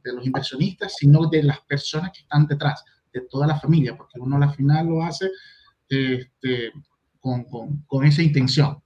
[0.05, 4.21] de los inversionistas, sino de las personas que están detrás, de toda la familia, porque
[4.21, 5.29] uno al final lo hace
[5.91, 6.73] este,
[7.19, 8.83] con, con, con, esa intención.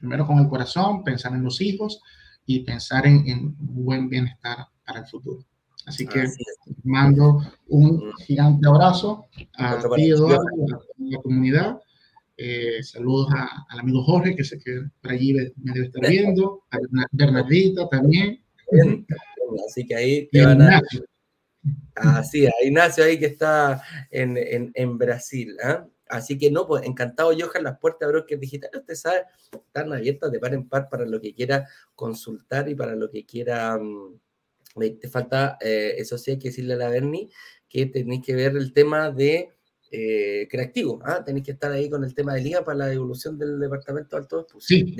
[0.00, 2.02] Primero con el corazón, pensar en los hijos
[2.44, 5.44] y pensar en, en buen bienestar para el futuro.
[5.86, 6.26] Así que
[6.84, 11.80] mando un gigante abrazo a ti, Eduardo, a la comunidad.
[12.36, 13.32] Eh, saludos
[13.68, 16.78] al amigo Jorge, que sé que por allí me debe estar viendo, a
[17.12, 18.44] Bernardita también.
[19.66, 20.82] Así que ahí te van a...
[21.96, 25.56] Así, a Ignacio ahí que está en, en, en Brasil.
[25.64, 25.78] ¿eh?
[26.08, 30.32] Así que no, pues encantado, Johan, las puertas de Brokers Digital, usted sabe, están abiertas
[30.32, 33.76] de par en par para lo que quiera consultar y para lo que quiera...
[33.76, 34.18] Um,
[34.74, 37.28] te falta, eh, eso sí, hay que decirle a la Berni
[37.68, 39.50] que tenéis que ver el tema de
[39.90, 41.24] eh, creativo, ¿ah?
[41.24, 44.22] tenéis que estar ahí con el tema de liga para la devolución del departamento de
[44.22, 44.96] alto sí.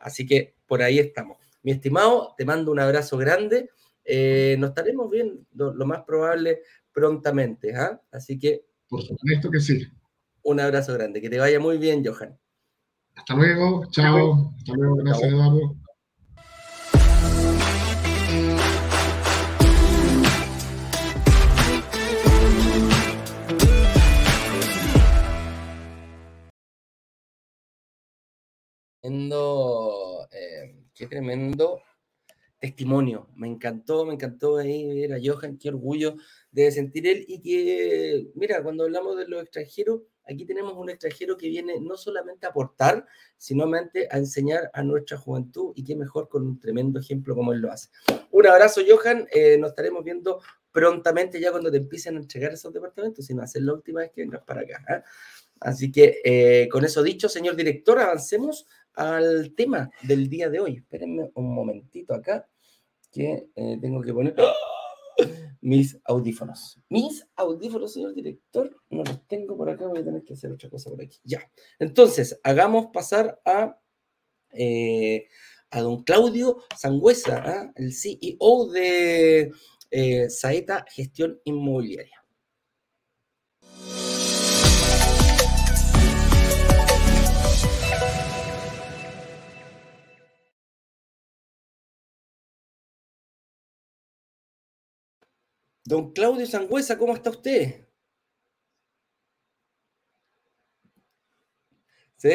[0.00, 1.38] Así que por ahí estamos.
[1.62, 3.70] Mi estimado, te mando un abrazo grande.
[4.04, 6.60] Eh, nos estaremos viendo lo, más probable
[6.92, 7.74] prontamente.
[7.74, 8.02] ¿ah?
[8.12, 8.66] Así que.
[8.86, 9.86] Por supuesto que sí.
[10.44, 11.20] Un abrazo grande.
[11.20, 12.38] Que te vaya muy bien, Johan.
[13.16, 13.86] Hasta luego.
[13.90, 14.52] Chao.
[14.58, 14.96] Hasta luego.
[14.96, 15.84] Gracias, Eduardo.
[30.30, 31.80] Eh, qué tremendo
[32.58, 33.28] testimonio.
[33.34, 36.16] Me encantó, me encantó ahí ver a Johan, qué orgullo
[36.50, 37.24] de sentir él.
[37.28, 41.96] Y que, mira, cuando hablamos de los extranjeros, aquí tenemos un extranjero que viene no
[41.96, 46.98] solamente a aportar, sino a enseñar a nuestra juventud y qué mejor con un tremendo
[46.98, 47.90] ejemplo como él lo hace.
[48.30, 49.26] Un abrazo, Johan.
[49.32, 50.40] Eh, nos estaremos viendo
[50.72, 54.22] prontamente ya cuando te empiecen a entregar esos departamentos, sino hacer la última vez que
[54.22, 54.84] vengas para acá.
[54.88, 55.02] ¿eh?
[55.60, 60.76] Así que eh, con eso dicho, señor director, avancemos al tema del día de hoy.
[60.76, 62.48] Espérenme un momentito acá,
[63.10, 64.34] que eh, tengo que poner
[65.60, 66.80] mis audífonos.
[66.88, 70.68] Mis audífonos, señor director, no los tengo por acá, voy a tener que hacer otra
[70.68, 71.18] cosa por aquí.
[71.24, 71.40] Ya.
[71.78, 73.80] Entonces, hagamos pasar a,
[74.52, 75.28] eh,
[75.70, 77.72] a don Claudio Sangüesa, ¿ah?
[77.76, 79.52] el CEO de
[80.28, 82.23] Saeta Gestión Inmobiliaria.
[95.86, 97.86] Don Claudio Sangüesa, ¿cómo está usted?
[102.16, 102.30] Sí,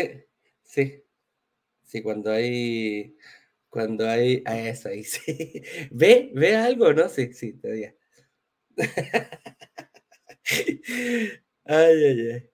[0.64, 1.04] sí.
[1.84, 3.18] Sí, cuando hay.
[3.70, 4.44] Cuando hay.
[4.46, 5.64] A eso ahí, sí.
[5.92, 6.32] ¿Ve?
[6.36, 7.10] ¿Ve algo, no?
[7.10, 7.96] Sí, sí, todavía.
[11.66, 12.50] Ay, ay, ay.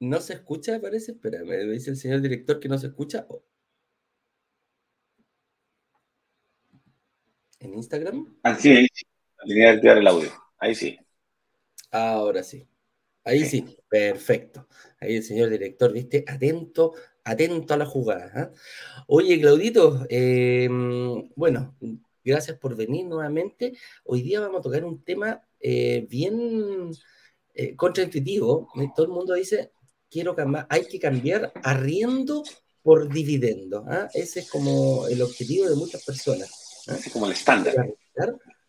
[0.00, 1.12] ¿No se escucha, parece?
[1.12, 3.26] Espera, me dice el señor director que no se escucha.
[7.60, 8.38] En Instagram.
[8.42, 9.04] Ah, sí, ahí sí.
[9.46, 10.30] Tenía que activar el audio.
[10.58, 10.98] Ahí sí.
[11.90, 12.66] Ahora sí.
[13.24, 13.76] Ahí sí.
[13.88, 14.66] Perfecto.
[15.00, 16.94] Ahí el señor director, viste, atento,
[17.24, 18.32] atento a la jugada.
[18.34, 18.50] ¿ah?
[19.06, 21.76] Oye, Claudito, em, bueno,
[22.24, 23.74] gracias por venir nuevamente.
[24.04, 26.90] Hoy día vamos a tocar un tema eh, bien
[27.54, 28.68] eh, contraintuitivo.
[28.94, 29.72] Todo el mundo dice,
[30.10, 32.42] quiero cambiar, hay que cambiar arriendo
[32.82, 33.84] por dividendo.
[33.88, 34.08] ¿ah?
[34.12, 36.67] Ese es como el objetivo de muchas personas.
[36.88, 37.74] Así como el estándar.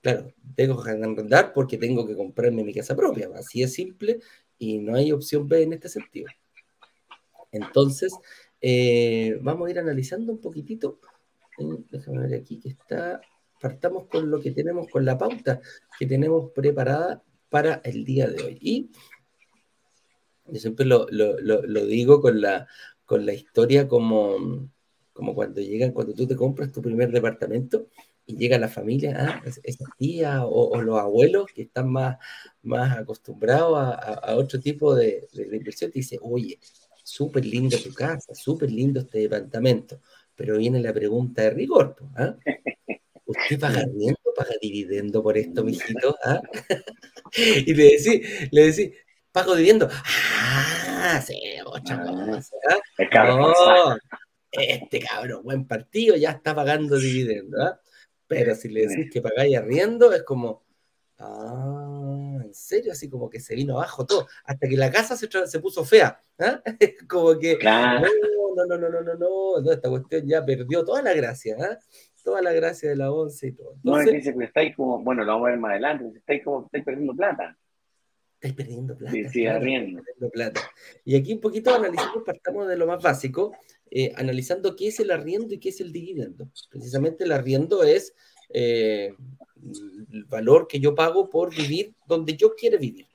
[0.01, 3.29] Claro, tengo que arrendar porque tengo que comprarme mi casa propia.
[3.36, 4.19] Así es simple
[4.58, 6.27] y no hay opción B en este sentido.
[7.51, 8.13] Entonces,
[8.62, 10.99] eh, vamos a ir analizando un poquitito.
[11.58, 13.21] Eh, déjame ver aquí que está.
[13.62, 15.60] Partamos con lo que tenemos, con la pauta
[15.97, 18.58] que tenemos preparada para el día de hoy.
[18.62, 18.91] Y
[20.45, 21.05] yo siempre lo,
[21.86, 22.67] digo con la,
[23.05, 24.69] con la historia como,
[25.12, 27.88] como cuando llegan, cuando tú te compras tu primer departamento
[28.29, 29.41] y llega la familia, ¿ah?
[29.63, 32.17] esa tía o, los abuelos que están más,
[32.61, 36.59] más acostumbrados a, otro tipo de, inversión, te dice, oye,
[37.03, 39.99] súper linda tu casa, súper lindo este departamento,
[40.35, 42.35] pero viene la pregunta de rigor, ¿ah?
[43.25, 46.15] ¿Usted paga dividendo, paga dividendo por esto, mijito?
[46.23, 46.39] ¿Ah?
[47.35, 48.91] y le decís, le decís,
[49.31, 49.89] pago dividendo.
[49.91, 52.55] Ah, sí, otra cosa.
[52.69, 53.97] ¿ah?
[54.51, 57.59] este cabrón, buen partido, ya está pagando dividendo.
[57.59, 57.79] ¿ah?
[58.29, 60.63] Pero si le decís que pagáis arriendo, es como,
[61.17, 65.27] ah, en serio, así como que se vino abajo todo, hasta que la casa se,
[65.47, 66.21] se puso fea.
[66.37, 66.61] ¿ah?
[67.09, 71.13] como que, no, no, no, no, no, no, no, esta cuestión ya perdió toda la
[71.13, 71.79] gracia, ¿ah?
[72.23, 73.75] toda la gracia de la once y todo.
[73.81, 76.85] no, es que estáis como, bueno, lo vamos a ver más adelante, estáis como, estáis
[76.85, 77.57] perdiendo plata.
[78.35, 79.11] estáis perdiendo plata.
[79.11, 80.03] Sí, sí, claro, arriendo.
[80.03, 80.61] perdiendo plata.
[81.03, 83.53] Y aquí un poquito analizamos, partamos de lo más básico,
[83.91, 86.49] eh, analizando qué es el arriendo y qué es el dividendo.
[86.69, 88.13] Precisamente el arriendo es
[88.49, 89.15] eh,
[90.12, 93.08] el valor que yo pago por vivir donde yo quiero vivir.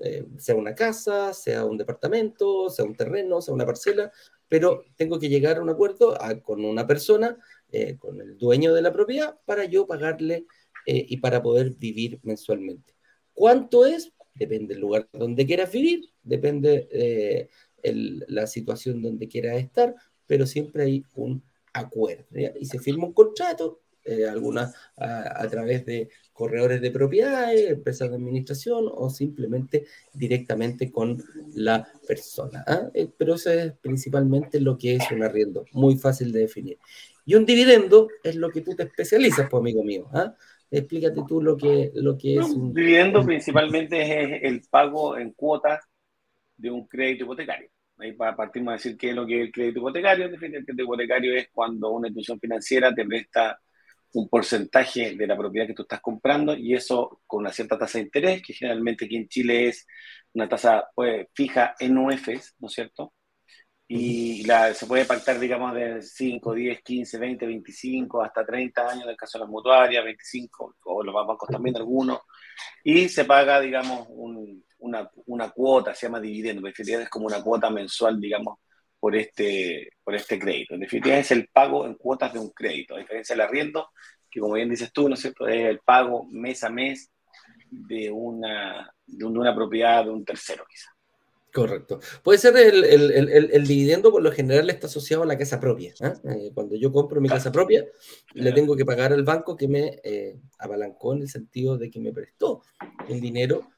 [0.00, 4.10] Eh, sea una casa, sea un departamento, sea un terreno, sea una parcela,
[4.48, 7.36] pero tengo que llegar a un acuerdo con una persona,
[7.98, 10.46] con el dueño de la propiedad, para yo pagarle
[10.86, 12.94] y para poder vivir mensualmente.
[13.34, 14.10] ¿Cuánto es?
[14.34, 17.50] Depende del lugar donde quieras vivir, depende
[17.82, 19.94] el- la situación donde quieras estar,
[20.26, 22.24] pero siempre hay un acuerdo.
[22.32, 22.52] ¿ya?
[22.58, 28.08] Y se firma un contrato, eh, algunas a, a través de corredores de propiedades, empresas
[28.08, 31.22] de administración o simplemente directamente con
[31.54, 32.64] la persona.
[32.66, 32.88] ¿ah?
[32.94, 36.78] Eh, Pero eso es principalmente lo que es un arriendo, muy fácil de definir.
[37.26, 40.08] Y un dividendo es lo que tú te especializas, pues, amigo mío.
[40.12, 40.34] ¿ah?
[40.70, 42.74] Explícate tú lo que, lo que es Un un...
[42.74, 45.80] dividendo principalmente es el pago en cuotas
[46.58, 47.70] de un crédito hipotecario.
[47.98, 50.26] Ahí pa- partimos a decir qué es lo que es el crédito hipotecario.
[50.26, 53.60] En definitiva, El crédito hipotecario es cuando una institución financiera te presta
[54.14, 57.98] un porcentaje de la propiedad que tú estás comprando y eso con una cierta tasa
[57.98, 59.86] de interés, que generalmente aquí en Chile es
[60.34, 63.14] una tasa pues, fija en UFs, ¿no es cierto?
[63.90, 69.04] Y la, se puede pactar, digamos, de 5, 10, 15, 20, 25, hasta 30 años,
[69.04, 72.20] en el caso de las mutuarias, 25, o los bancos también algunos,
[72.84, 77.26] y se paga, digamos, un- una, una cuota, se llama dividendo, en definitiva es como
[77.26, 78.58] una cuota mensual, digamos,
[79.00, 80.74] por este, por este crédito.
[80.74, 83.88] En definitiva es el pago en cuotas de un crédito, a diferencia del arriendo,
[84.30, 87.10] que como bien dices tú, ¿no es cierto?, es el pago mes a mes
[87.70, 90.92] de una, de un- de una propiedad de un tercero, quizás.
[91.52, 91.98] Correcto.
[92.22, 95.58] Puede ser el, el- el- el- dividendo, por lo general está asociado a la casa
[95.58, 95.94] propia.
[96.02, 96.12] ¿ah?
[96.24, 97.86] Eh, cuando yo compro mi casa propia,
[98.34, 102.00] le tengo que pagar al banco que me eh, apalancó en el sentido de que
[102.00, 102.62] me prestó
[103.08, 103.70] el dinero.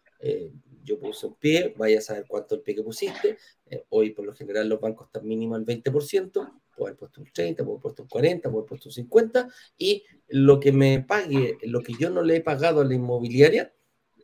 [0.80, 3.38] Eh, yo puse un pie, vaya a saber cuánto el pie que pusiste.
[3.66, 6.32] eh, hoy, por lo general, los bancos están mínimo al 20%,
[6.76, 9.48] puedo haber puesto un 30, puedo haber puesto un 40, puedo haber puesto un 50,
[9.78, 13.72] y lo que me pague, lo que yo no le he pagado a la inmobiliaria,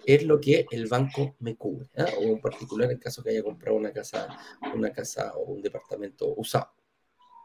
[0.05, 2.07] es lo que el banco me cubre, ¿ah?
[2.19, 4.29] o en particular en caso que haya comprado una casa,
[4.75, 6.71] una casa o un departamento usado.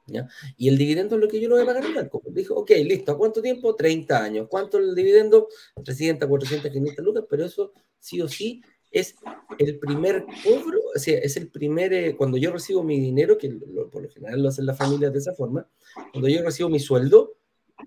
[0.06, 0.28] ¿ya?
[0.58, 2.21] Y el dividendo es lo que yo lo voy a pagar al banco.
[2.28, 3.76] Dijo, ok, listo, ¿a cuánto tiempo?
[3.76, 4.47] 30 años.
[4.47, 5.47] ¿Cuánto el dividendo?
[5.84, 9.15] 300, 400, 500 lucas, pero eso sí o sí es
[9.58, 13.49] el primer cobro, o sea, es el primer, eh, cuando yo recibo mi dinero, que
[13.49, 15.67] lo- por lo general lo hacen las familias de esa forma,
[16.12, 17.38] cuando yo recibo mi sueldo,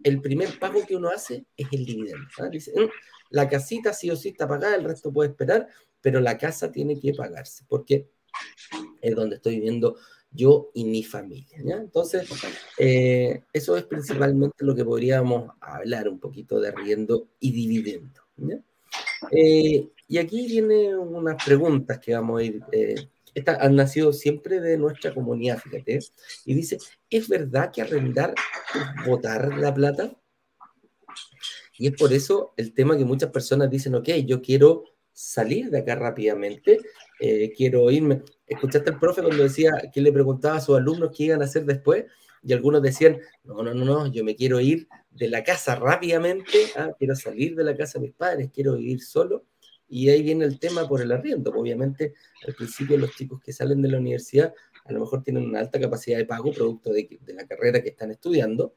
[0.03, 2.27] el primer pago que uno hace es el dividendo.
[2.39, 2.49] ¿ah?
[2.49, 2.89] "Mm,
[3.31, 5.69] la casita sí o sí está pagada, el resto puede esperar,
[6.01, 8.09] pero la casa tiene que pagarse, porque
[9.01, 9.97] es donde estoy viviendo
[10.31, 11.59] yo y mi familia.
[11.77, 12.29] Entonces,
[12.79, 18.21] eh, eso es principalmente lo que podríamos hablar un poquito de arriendo y dividendo.
[18.39, 18.59] ¿ya?
[19.31, 22.63] Eh, y aquí vienen unas preguntas que vamos a ir.
[22.71, 25.99] eh, estas han nacido siempre de nuestra comunidad, fíjate.
[26.45, 26.79] Y dice:
[27.11, 28.33] ¿es verdad que arrendar
[28.77, 30.17] es botar la plata?
[31.77, 35.79] Y es por eso el tema que muchas personas dicen: Ok, yo quiero salir de
[35.81, 36.79] acá rápidamente,
[37.19, 38.23] eh, quiero irme.
[38.47, 41.65] ¿Escuchaste al profe cuando decía que le preguntaba a sus alumnos qué iban a hacer
[41.65, 42.05] después?
[42.45, 46.71] Y algunos decían: No, no, no, no, yo me quiero ir de la casa rápidamente,
[46.77, 49.45] ah, quiero salir de la casa de mis padres, quiero vivir solo.
[49.89, 51.51] Y ahí viene el tema por el arriendo.
[51.51, 52.15] Obviamente,
[52.47, 55.81] al principio los chicos que salen de la universidad a lo mejor tienen una alta
[55.81, 58.77] capacidad de pago producto de, de la carrera que están estudiando.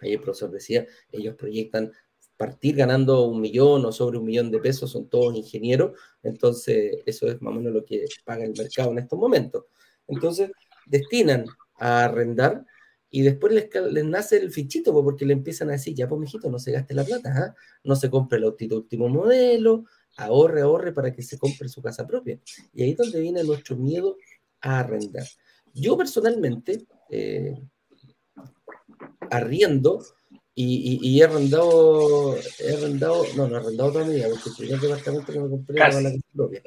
[0.00, 1.92] Ahí el profesor decía, ellos proyectan
[2.40, 5.92] partir ganando un millón o sobre un millón de pesos, son todos ingenieros,
[6.22, 9.66] entonces eso es más o menos lo que paga el mercado en estos momentos.
[10.08, 10.50] Entonces,
[10.86, 11.44] destinan
[11.74, 12.64] a arrendar
[13.10, 16.18] y después les, les nace el fichito, po, porque le empiezan a decir, ya pues
[16.18, 17.54] mijito, no se gaste la plata, ¿ah?
[17.84, 19.84] no se compre el último modelo,
[20.16, 22.38] ahorre, ahorre para que se compre su casa propia.
[22.72, 24.16] Y ahí es donde viene nuestro miedo
[24.60, 25.26] a arrendar.
[25.74, 27.54] Yo personalmente eh,
[29.30, 30.02] arriendo
[30.54, 34.50] y, y- y he arrendado, he arrendado, no, no he arrendado toda mi vida, porque
[34.50, 36.62] el primer departamento que me compré era la casa propia,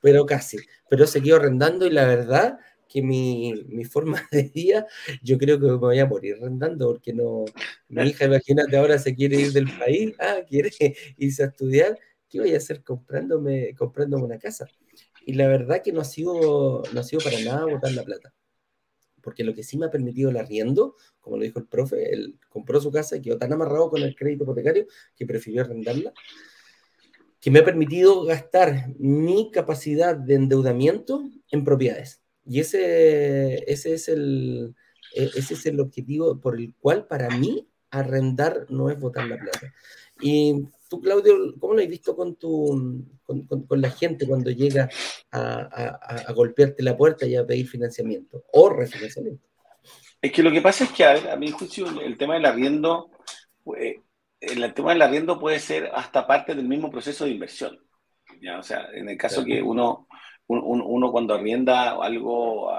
[0.00, 4.86] pero casi, pero he seguido arrendando y la verdad que mi, mi forma de vida,
[5.22, 7.44] yo creo que me voy a morir arrendando, porque no,
[7.88, 10.70] mi hija, imagínate, ahora se quiere ir del país, ah, quiere
[11.18, 14.66] irse a estudiar, ¿qué voy a hacer comprándome, comprándome una casa?
[15.26, 18.34] Y la verdad que no ha sido, no ha sido para nada botar la plata.
[19.22, 22.38] Porque lo que sí me ha permitido el arriendo, como lo dijo el profe, él
[22.48, 26.12] compró su casa y quedó tan amarrado con el crédito hipotecario que prefirió arrendarla,
[27.40, 32.20] que me ha permitido gastar mi capacidad de endeudamiento en propiedades.
[32.46, 34.74] Y ese, ese, es el,
[35.14, 39.38] e- ese es el objetivo por el cual para mí arrendar no es botar la
[39.38, 39.72] plata.
[40.20, 44.88] Y Tú, Claudio, ¿cómo lo has visto con, tu, con, la gente cuando llega
[45.32, 49.44] a, golpearte la puerta y a pedir financiamiento o refinanciamiento?
[50.22, 53.10] Es que lo que pasa es que, a, a mi juicio, el tema del arriendo,
[53.76, 54.02] eh,
[54.40, 57.76] el tema del arriendo puede ser hasta parte del mismo proceso de inversión.
[58.40, 58.60] ¿ya?
[58.60, 60.06] O sea, en el caso que uno,
[60.46, 62.70] uno, cuando arrienda algo,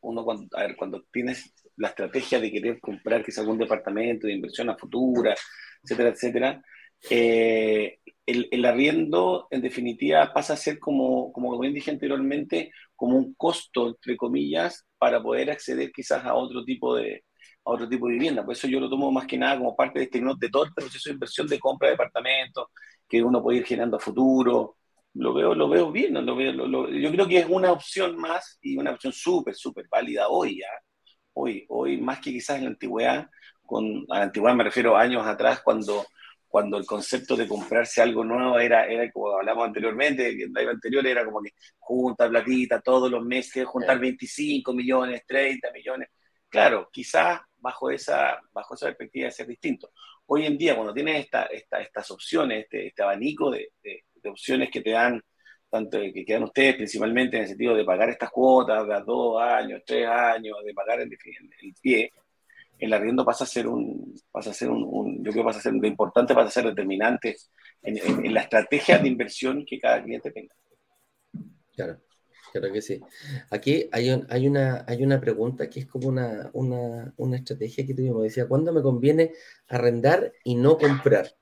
[0.00, 4.34] uno cuando, a ver, cuando tienes la estrategia de querer comprar quizás algún departamento de
[4.34, 5.34] inversión a futura,
[5.82, 6.62] etcétera, etcétera,
[7.10, 13.16] eh, el, el, arriendo en definitiva pasa a ser como, como bien dije anteriormente, como
[13.18, 17.24] un costo, entre comillas, para poder acceder quizás a otro tipo de,
[17.64, 18.44] a otro tipo de vivienda.
[18.44, 20.80] Por eso yo lo tomo más que nada como parte de este de todo este
[20.82, 22.66] proceso de inversión de compra de departamentos
[23.08, 24.76] que uno puede ir generando a futuro.
[25.14, 28.76] Lo veo, lo veo bien, lo veo, yo creo que es una opción más y
[28.76, 30.68] una opción súper, súper válida hoy ya.
[31.34, 33.28] Hoy, hoy más que quizás en la antigüedad,
[33.64, 36.04] con, a la antigüedad me refiero a años atrás, cuando,
[36.54, 41.04] cuando el concepto de comprarse algo nuevo era, era como hablamos anteriormente, el live anterior
[41.04, 41.50] era como que
[41.80, 46.10] junta platita todos los meses, juntar 25 millones, 30 millones.
[46.48, 49.90] Claro, quizás bajo esa, bajo esa perspectiva de ser distinto.
[50.26, 53.72] Hoy en día, cuando tienes esta, estas opciones, este, este abanico de,
[54.22, 55.20] opciones que te dan,
[55.68, 59.82] tanto que quedan ustedes principalmente en el sentido de pagar estas cuotas de dos años,
[59.84, 62.12] tres años, de pagar el, el pie,
[62.78, 65.62] el arriendo pasa a ser un, pasa a ser un, yo creo que pasa a
[65.62, 67.36] ser de importante, pasa a ser determinante
[67.82, 70.54] en, la estrategia de inversión que cada cliente tenga.
[71.74, 72.00] Claro.
[72.52, 73.00] Claro que sí.
[73.50, 78.22] Aquí hay, hay, una, hay una pregunta que es como una, una, estrategia que tuvimos.
[78.22, 79.32] Decía, ¿cuándo me conviene
[79.66, 81.34] arrendar y no comprar?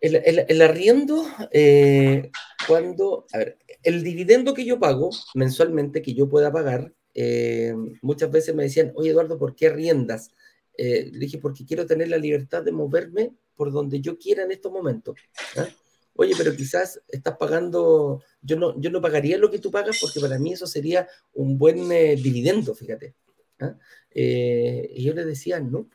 [0.00, 2.32] El, arriendo, eh,
[2.66, 8.30] cuando, a ver, el dividendo que yo pago mensualmente, que yo pueda pagar, eh, muchas
[8.30, 10.30] veces me decían, oye Eduardo, ¿por qué arriendas?
[10.76, 14.52] Eh, le dije, porque quiero tener la libertad de moverme por donde yo quiera en
[14.52, 15.16] estos momentos.
[15.56, 15.68] ¿ah?
[16.14, 20.20] oye, pero quizás estás pagando, yo no, yo no pagaría lo que tú pagas porque
[20.20, 23.14] para mí eso sería un buen eh, dividendo, fíjate.
[23.60, 23.76] ¿ah?
[24.10, 25.88] Eh, y yo le decía, no,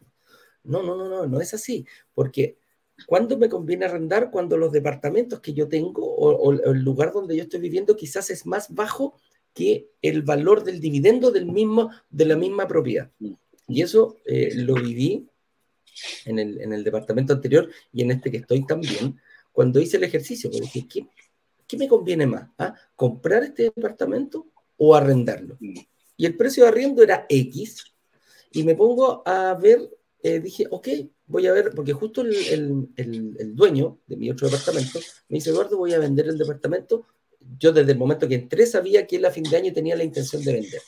[0.64, 2.58] no, no, no, no, no es así, porque
[3.06, 4.32] ¿cuándo me conviene arrendar?
[4.32, 8.46] Cuando los departamentos que yo tengo o, el lugar donde yo estoy viviendo quizás es
[8.46, 9.16] más bajo
[9.58, 13.10] que el valor del dividendo del mismo, de la misma propiedad.
[13.68, 15.28] Y eso eh, lo viví
[16.26, 19.20] en el, en el departamento anterior y en este que estoy también,
[19.52, 22.50] cuando hice el ejercicio, me dije, ¿qué, me conviene más?
[22.60, 22.76] Ah?
[22.96, 24.46] ¿Comprar este departamento
[24.78, 25.58] o arrendarlo?
[26.16, 27.84] Y el precio de arriendo era X,
[28.52, 29.90] y me pongo a ver,
[30.22, 30.88] eh, dije, ok,
[31.28, 32.90] voy a ver, porque justo el,
[33.56, 35.00] dueño de mi otro departamento
[35.30, 37.06] me dice, Eduardo, voy a vender el departamento.
[37.58, 40.04] Yo desde el momento que entré sabía que él a fin de año tenía la
[40.04, 40.82] intención de vender.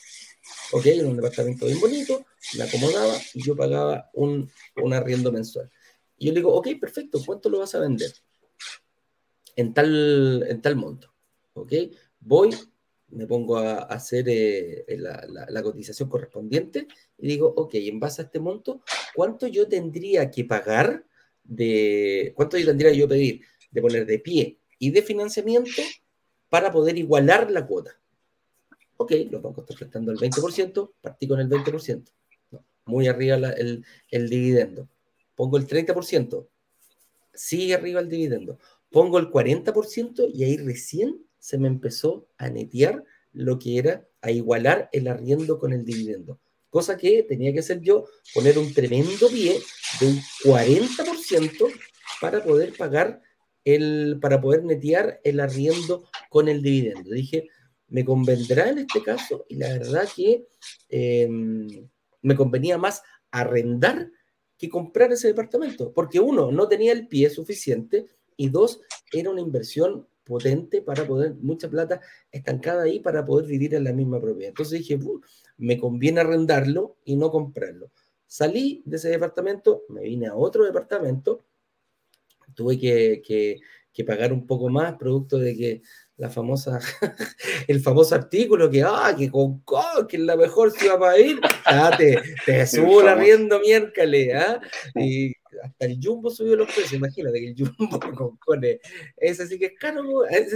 [0.72, 2.24] Ok, era un departamento bien bonito,
[2.56, 5.70] me acomodaba y yo pagaba un, un arriendo mensual.
[6.16, 8.12] Y yo le digo, ok, perfecto, ¿cuánto lo vas a vender?
[9.56, 11.14] en tal, en tal monto.
[11.52, 11.72] ¿Ok?
[12.20, 12.50] Voy,
[13.08, 16.86] me pongo a, hacer eh, la, cotización correspondiente
[17.18, 18.82] y digo, ok, en base a este monto,
[19.14, 21.04] ¿cuánto yo tendría que pagar
[21.42, 25.82] de, cuánto yo tendría yo pedir de poner de pie y de financiamiento
[26.50, 27.98] para poder igualar la cuota?
[28.98, 32.04] Ok, los bancos están prestando el 20%, partí con el 20%.
[32.84, 34.88] muy arriba el, el dividendo.
[35.34, 36.46] Pongo el 30%,
[37.32, 38.58] sigue arriba el dividendo
[38.90, 44.30] pongo el 40% y ahí recién se me empezó a netear lo que era a
[44.30, 46.38] igualar el arriendo con el dividendo.
[46.68, 49.58] Cosa que tenía que hacer yo, poner un tremendo pie
[50.00, 51.72] de un 40%
[52.20, 53.22] para poder pagar
[54.20, 57.10] para poder netear el arriendo con el dividendo.
[57.10, 57.48] Dije,
[57.88, 60.46] me convendrá en este caso y la verdad que
[60.88, 61.88] em,
[62.22, 64.10] me convenía más arrendar
[64.56, 68.06] que comprar ese departamento, porque uno, no tenía el pie suficiente
[68.36, 68.80] y dos,
[69.12, 72.00] era una inversión potente para poder, mucha plata
[72.30, 74.50] estancada ahí para poder vivir en la misma propiedad.
[74.50, 74.98] Entonces dije,
[75.56, 77.90] me conviene arrendarlo y no comprarlo.
[78.26, 81.40] Salí de ese departamento, me vine a otro departamento,
[82.54, 83.22] tuve que,
[83.92, 85.82] que pagar un poco más, producto de que
[86.20, 86.78] la famosa,
[87.66, 89.62] el famoso artículo que, ah, que con
[90.06, 94.60] que es la mejor ciudad para ir, ah, te, te subo la riendo miércoles, ¿ah?
[94.96, 95.32] Y
[95.64, 98.60] hasta el Jumbo subió los precios, imagínate que el Jumbo con Con
[99.16, 100.02] ese sí que es caro.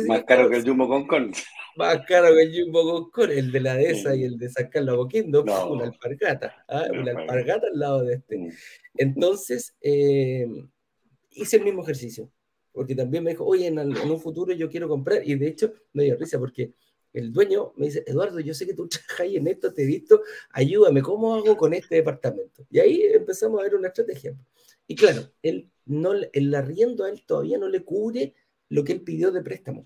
[0.07, 1.33] más caro que el Jumbo con Con.
[1.77, 4.69] Más caro que el Jumbo con Con, el de la dehesa y el de San
[4.69, 6.85] Carlos Boquindo, una alpargata, ¿ah?
[6.93, 8.51] una alpargata al lado de este.
[8.97, 10.47] Entonces, eh,
[11.35, 12.31] hice el mismo ejercicio
[12.75, 16.03] porque también me dijo, oye, en, un futuro yo quiero comprar, y de hecho me
[16.03, 16.75] dio risa porque
[17.13, 20.23] el dueño me dice, Eduardo, yo sé que tú trabajas en esto, te he visto,
[20.51, 22.67] ayúdame, ¿cómo hago con este departamento?
[22.69, 24.37] Y ahí empezamos a ver una estrategia.
[24.89, 28.35] Y claro, él no, el arriendo a él todavía no le cubre
[28.69, 29.85] lo que él pidió de préstamo.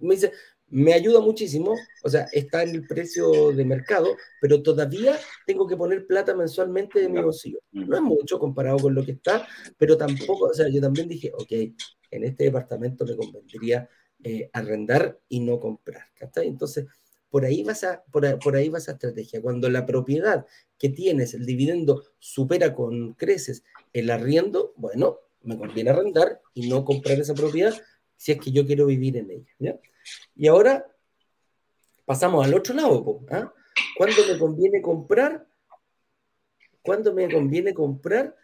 [0.00, 0.32] Me dice,
[0.72, 5.76] me ayuda muchísimo, o sea, está en el precio de mercado, pero todavía tengo que
[5.76, 7.58] poner plata mensualmente de mi bolsillo.
[7.72, 9.46] No es mucho comparado con lo que está,
[9.76, 11.52] pero tampoco, o sea, yo también dije, ok,
[12.10, 13.86] en este departamento me convendría
[14.24, 16.06] eh, arrendar y no comprar.
[16.36, 16.86] Entonces,
[17.28, 19.42] por ahí, vas a, por, ahí va esa estrategia.
[19.42, 20.46] Cuando la propiedad
[20.78, 23.62] que tienes, el dividendo, supera con creces
[23.92, 27.74] el arriendo, bueno, me conviene arrendar y no comprar esa propiedad
[28.22, 29.52] si es que yo quiero vivir en ella.
[29.58, 29.80] ¿ya?
[30.36, 30.86] Y ahora
[32.04, 33.20] pasamos al otro lado.
[33.32, 33.52] ¿ah?
[33.96, 35.44] ¿Cuándo me conviene comprar?
[36.82, 38.36] ¿Cuándo me conviene comprar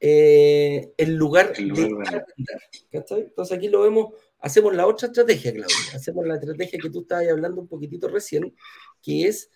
[0.00, 2.62] eh, el lugar de arrendar?
[2.90, 5.76] Entonces aquí lo vemos, hacemos la otra estrategia, Claudia.
[5.94, 8.56] Hacemos la estrategia que tú estabas hablando un poquitito recién,
[9.02, 9.50] que es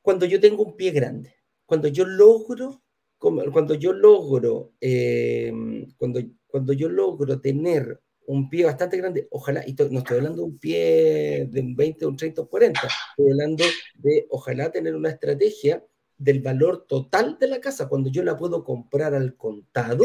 [0.00, 1.34] cuando yo tengo un pie grande,
[1.66, 2.82] cuando yo logro,
[3.18, 5.52] cuando yo logro, eh,
[5.98, 10.48] cuando, cuando yo logro tener un pie bastante grande, ojalá, y no estoy hablando de
[10.48, 13.64] un pie de un 20, un 30, un 40, estoy hablando
[13.94, 15.82] de ojalá tener una estrategia
[16.18, 20.04] del valor total de la casa, cuando yo la puedo comprar al contado,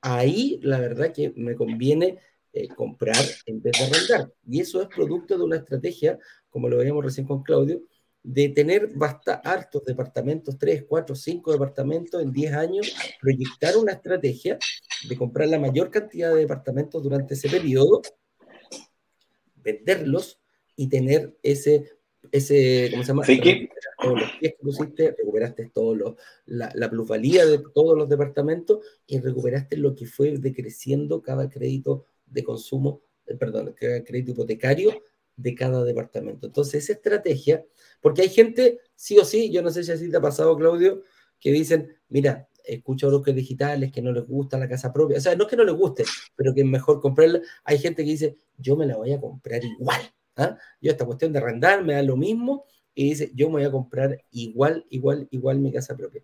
[0.00, 2.18] ahí la verdad que me conviene
[2.52, 4.32] eh, comprar en vez de arrendar.
[4.44, 6.18] Y eso es producto de una estrategia,
[6.50, 7.80] como lo veíamos recién con Claudio,
[8.22, 14.58] de tener basta, hartos departamentos, 3, 4, 5 departamentos en 10 años, proyectar una estrategia
[15.08, 18.02] de comprar la mayor cantidad de departamentos durante ese periodo,
[19.56, 20.40] venderlos
[20.76, 21.90] y tener ese,
[22.30, 23.24] ese ¿cómo se llama?
[24.00, 26.16] Todos los pies que pusiste, recuperaste todo
[26.46, 32.06] la, la, plusvalía de todos los departamentos y recuperaste lo que fue decreciendo cada crédito
[32.26, 35.02] de consumo, eh, perdón, cada crédito hipotecario
[35.42, 36.46] de cada departamento.
[36.46, 37.64] Entonces, esa estrategia,
[38.00, 41.02] porque hay gente, sí o sí, yo no sé si así te ha pasado, Claudio,
[41.40, 45.18] que dicen, mira, escucho bloques digitales que no les gusta la casa propia.
[45.18, 46.04] O sea, no es que no les guste,
[46.36, 47.40] pero que es mejor comprarla.
[47.64, 50.00] Hay gente que dice, yo me la voy a comprar igual.
[50.36, 50.56] ¿ah?
[50.80, 52.64] Yo esta cuestión de arrendar me da lo mismo
[52.94, 56.22] y dice, yo me voy a comprar igual, igual, igual mi casa propia.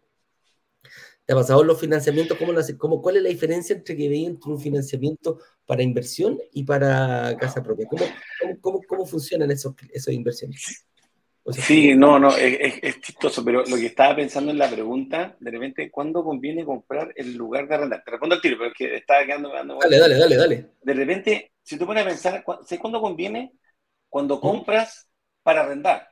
[1.29, 2.39] ¿Te ha pasado los financiamientos?
[2.39, 6.65] ¿Cómo, cómo, ¿Cuál es la diferencia entre que veis entre un financiamiento para inversión y
[6.65, 7.87] para casa propia?
[7.87, 8.05] ¿Cómo,
[8.63, 10.87] cómo, cómo funcionan esos, esos inversiones?
[11.53, 15.91] sí, no, no, es, chistoso, pero lo que estaba pensando en la pregunta, de repente,
[15.91, 18.03] ¿cuándo conviene comprar el lugar de arrendar?
[18.03, 19.51] Te respondo al tiro, pero es que estaba quedando...
[19.51, 20.71] Dale, dale, dale, dale.
[20.81, 23.53] De repente, si tú pones a pensar, ¿sabes cuándo conviene?
[24.09, 25.11] Cuando compras
[25.43, 26.09] para arrendar.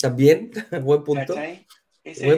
[0.00, 0.52] También,
[0.84, 1.34] buen punto.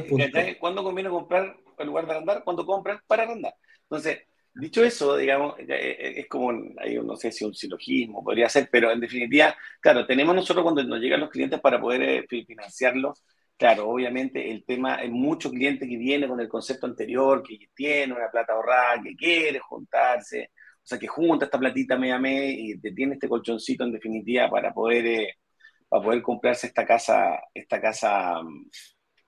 [0.09, 0.39] Punto.
[0.59, 2.45] ¿Cuándo conviene comprar el lugar de arrendar?
[2.45, 3.55] Cuando compras para arrendar.
[3.83, 4.21] Entonces,
[4.53, 8.91] Dicho eso, digamos, eh, eh, es como, no sé si un silogismo podría ser, pero
[8.91, 13.25] en definitiva, claro, tenemos nosotros cuando nos llegan los clientes para poder eh, financiarlos,
[13.57, 18.12] claro, obviamente el tema, hay muchos clientes que vienen con el concepto anterior, que tiene
[18.12, 20.51] una plata ahorrada, que quiere juntarse,
[20.83, 24.75] o sea, que junta esta platita media mes y tiene este colchoncito en definitiva para
[24.75, 25.35] poder,
[25.89, 28.41] para poder comprarse esta casa, esta casa,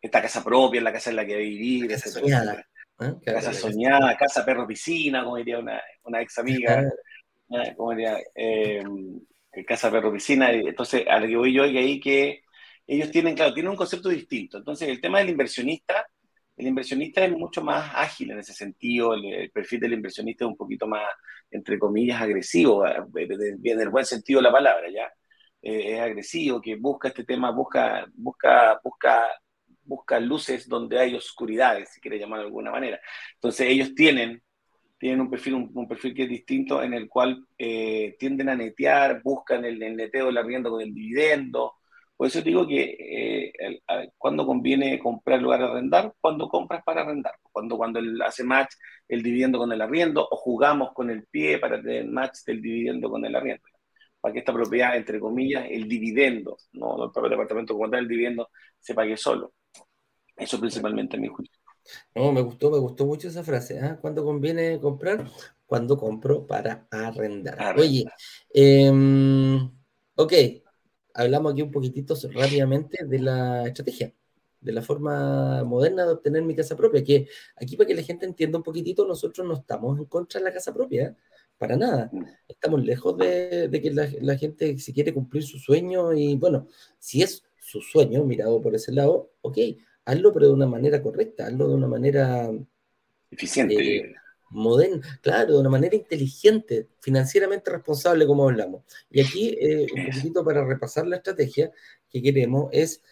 [0.03, 2.67] esta casa propia, la casa en la que vivir, etcétera.
[3.01, 3.15] ¿Eh?
[3.25, 6.83] Casa soñada, casa perro piscina, como diría una, una ex amiga,
[7.51, 7.75] ¿eh?
[7.77, 8.83] como diría, eh,
[9.67, 10.51] casa perro piscina.
[10.51, 12.43] Entonces, a lo que voy yo es que ahí que
[12.87, 14.59] ellos tienen, claro, tienen un concepto distinto.
[14.59, 16.05] Entonces, el tema del inversionista,
[16.57, 20.57] el inversionista es mucho más ágil en ese sentido, el, perfil del inversionista es un
[20.57, 21.09] poquito más,
[21.49, 25.11] entre comillas, agresivo, en el buen sentido de la palabra, ¿ya?
[25.63, 29.25] es agresivo, que busca este tema, busca, busca, busca
[29.85, 33.01] busca luces donde hay oscuridades, si quiere llamar de alguna manera.
[33.35, 34.43] Entonces ellos tienen,
[34.99, 39.23] tienen un perfil, un, perfil que es distinto en el cual eh, tienden a netear,
[39.23, 41.75] buscan el, neteo del arriendo con el dividendo.
[42.17, 43.81] Por eso digo que eh,
[44.17, 48.75] cuando conviene comprar lugar a arrendar, cuando compras para arrendar, cuando, cuando él hace match
[49.09, 53.11] el dividendo con el arriendo o jugamos con el pie para tener match del dividendo
[53.11, 53.67] con el arriendo
[54.23, 58.09] para que esta propiedad, entre comillas, el dividendo, no el propio departamento como tal, el
[58.09, 59.53] dividendo se pague solo.
[60.37, 61.63] Eso principalmente mi juicio.
[62.15, 63.79] No, me gustó, me gustó mucho esa frase.
[63.81, 63.99] ¿ah?
[64.01, 65.29] ¿Cuándo conviene comprar?
[65.67, 67.79] Cuando compro para arrendar.
[67.79, 68.05] Oye,
[68.53, 69.71] em,
[70.15, 70.33] ok,
[71.15, 74.13] hablamos aquí un poquitito rápidamente de la estrategia,
[74.61, 77.27] de la forma moderna de obtener mi casa propia, que
[77.57, 80.53] aquí para que la gente entienda un poquitito, nosotros no estamos en contra de la
[80.53, 81.17] casa propia, ¿eh?
[81.57, 82.11] para nada.
[82.13, 82.25] Mm.
[82.49, 86.69] Estamos lejos de, que la, la, gente si quiere cumplir su sueño y bueno,
[86.99, 89.59] si es su sueño mirado por ese lado, ok,
[90.05, 92.51] hazlo pero de una manera correcta, hazlo de una manera
[93.31, 93.97] eficiente.
[93.97, 94.15] Eh,
[94.53, 98.83] moderna, claro, de una manera inteligente, financieramente responsable, como hablamos.
[99.11, 101.73] Y aquí, eh, un poquito para repasar la estrategia
[102.11, 103.03] que queremos es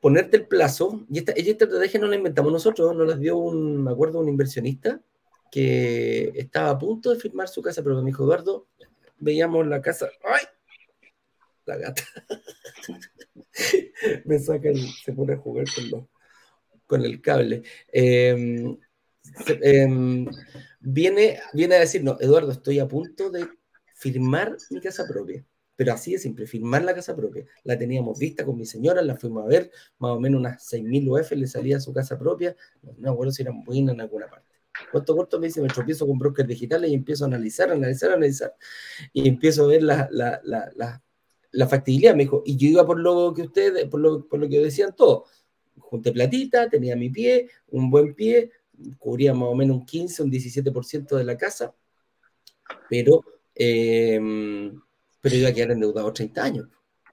[0.00, 3.84] ponerte el plazo, y esta, esta estrategia no la inventamos nosotros, nos la dio un,
[3.84, 5.00] me acuerdo, un inversionista
[5.50, 8.66] que estaba a punto de firmar su casa, pero me dijo, Eduardo,
[9.18, 10.44] veíamos la casa, ¡ay!
[11.64, 12.02] La gata.
[14.24, 16.08] me saca el, se pone a jugar con,
[16.86, 17.62] con el cable.
[17.88, 18.76] Em,
[19.62, 20.26] em,
[20.80, 23.48] viene, viene a decir, no, Eduardo, estoy a punto de
[23.94, 25.44] firmar mi casa propia.
[25.74, 27.44] Pero así de simple, firmar la casa propia.
[27.64, 31.08] La teníamos vista con mi señora, la fuimos a ver, más o menos unas 6.000
[31.08, 32.54] UF le salía a su casa propia.
[32.82, 34.52] No me acuerdo si eran buenas en alguna parte.
[34.90, 38.54] Corto, corto, me dice, me tropiezo con brokers digitales y empiezo a analizar, analizar, analizar.
[39.12, 41.02] Y empiezo a ver la, la, la,
[41.52, 42.14] la, factibilidad.
[42.14, 44.94] Me dijo, y yo iba por lo que ustedes, por lo, por lo que decían
[44.96, 45.30] todos.
[45.78, 48.50] Junté platita, tenía mi pie, un buen pie,
[48.98, 51.74] cubría más o menos un 15, un 17% de la casa,
[52.88, 53.22] pero
[53.54, 54.20] eh,
[55.22, 56.68] pero iba a quedar endeudado 30 años.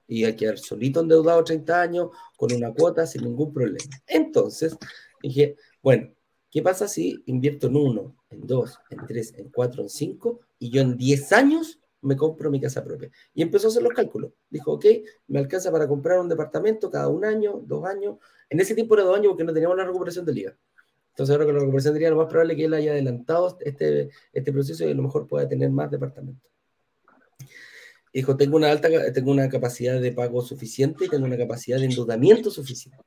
[0.08, 3.78] Iba a quedar solito endeudado 30 años, con una cuota sin ningún problema.
[4.06, 4.76] Entonces,
[5.22, 6.10] dije, bueno,
[6.50, 10.70] ¿qué pasa si invierto en uno, en dos, en tres, en cuatro, en cinco, y
[10.70, 13.10] yo en 10 años me compro mi casa propia?
[13.34, 14.32] Y empezó a hacer los cálculos.
[14.48, 14.84] Dijo, ok,
[15.28, 18.16] me alcanza para comprar un departamento cada un año, dos años.
[18.48, 20.56] En ese tiempo era dos años porque no teníamos la recuperación del IVA.
[21.10, 23.58] Entonces ahora con la recuperación del IVA lo más probable es que él haya adelantado
[23.60, 26.50] este, este proceso y a lo mejor pueda tener más departamentos.
[28.12, 31.84] Dijo, tengo una alta, tengo una capacidad de pago suficiente y tengo una capacidad de
[31.84, 33.04] endeudamiento suficiente.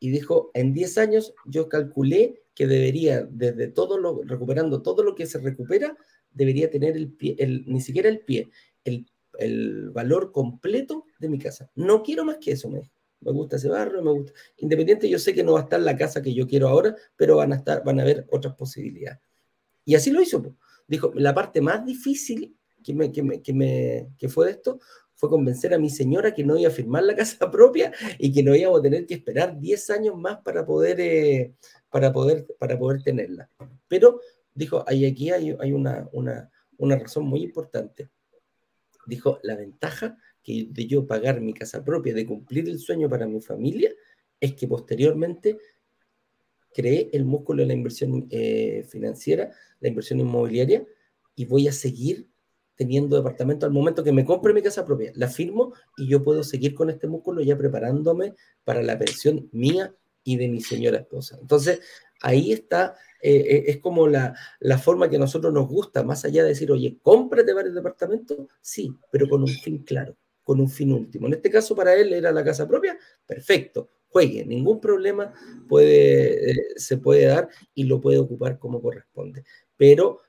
[0.00, 5.14] Y dijo, en 10 años yo calculé que debería, desde todo lo, recuperando todo lo
[5.14, 5.96] que se recupera,
[6.30, 8.50] debería tener el pie, el, ni siquiera el pie,
[8.84, 9.06] el,
[9.38, 11.70] el valor completo de mi casa.
[11.74, 12.82] No quiero más que eso, me.
[13.20, 14.32] Me gusta ese barrio, me gusta.
[14.56, 17.36] Independiente, yo sé que no va a estar la casa que yo quiero ahora, pero
[17.36, 19.20] van a estar, van a haber otras posibilidades.
[19.84, 20.56] Y así lo hizo.
[20.86, 24.80] Dijo, la parte más difícil que, me, que, me, que, me, que fue de esto
[25.14, 28.42] fue convencer a mi señora que no iba a firmar la casa propia y que
[28.42, 31.54] no íbamos a tener que esperar 10 años más para poder, eh,
[31.90, 33.50] para poder, para poder tenerla.
[33.86, 34.20] Pero
[34.60, 38.10] dijo, ahí aquí hay, hay una, una, una, razón muy importante.
[39.06, 43.26] Dijo, la ventaja que de yo pagar mi casa propia, de cumplir el sueño para
[43.26, 43.90] mi familia,
[44.38, 45.58] es que posteriormente
[46.74, 49.50] creé el músculo de la inversión eh, financiera,
[49.80, 50.84] la inversión inmobiliaria,
[51.34, 52.28] y voy a seguir
[52.76, 56.42] teniendo departamento al momento que me compre mi casa propia, la firmo y yo puedo
[56.42, 58.34] seguir con este músculo ya preparándome
[58.64, 61.38] para la pensión mía y de mi señora esposa.
[61.40, 61.80] Entonces,
[62.20, 66.24] ahí está, eh, eh, es como la, la, forma que a nosotros nos gusta, más
[66.24, 70.68] allá de decir, oye, cómprate varios departamentos, sí, pero con un fin claro, con un
[70.68, 71.26] fin último.
[71.26, 75.32] En este caso, para él era la casa propia, perfecto, juegue, ningún problema
[75.68, 79.44] puede, eh, se puede dar y lo puede ocupar como corresponde.
[79.76, 80.20] Pero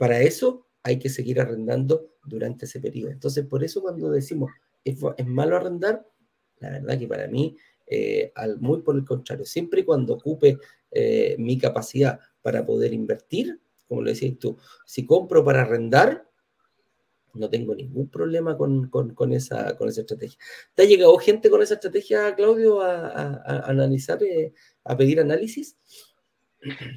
[0.00, 3.12] para eso hay que seguir arrendando durante ese periodo.
[3.12, 4.50] Entonces, por eso cuando decimos
[4.82, 6.04] es, malo arrendar,
[6.58, 7.56] la verdad que para mí,
[8.34, 10.58] al, muy por el contrario, siempre y cuando ocupe
[10.90, 16.30] eh, mi capacidad para poder invertir, como lo decías tú, si compro para arrendar,
[17.34, 20.38] no tengo ningún problema con, con, esa, con esa estrategia.
[20.74, 24.52] ¿Te ha llegado gente con esa estrategia, Claudio, a, a, analizar, eh,
[24.84, 25.76] a pedir análisis?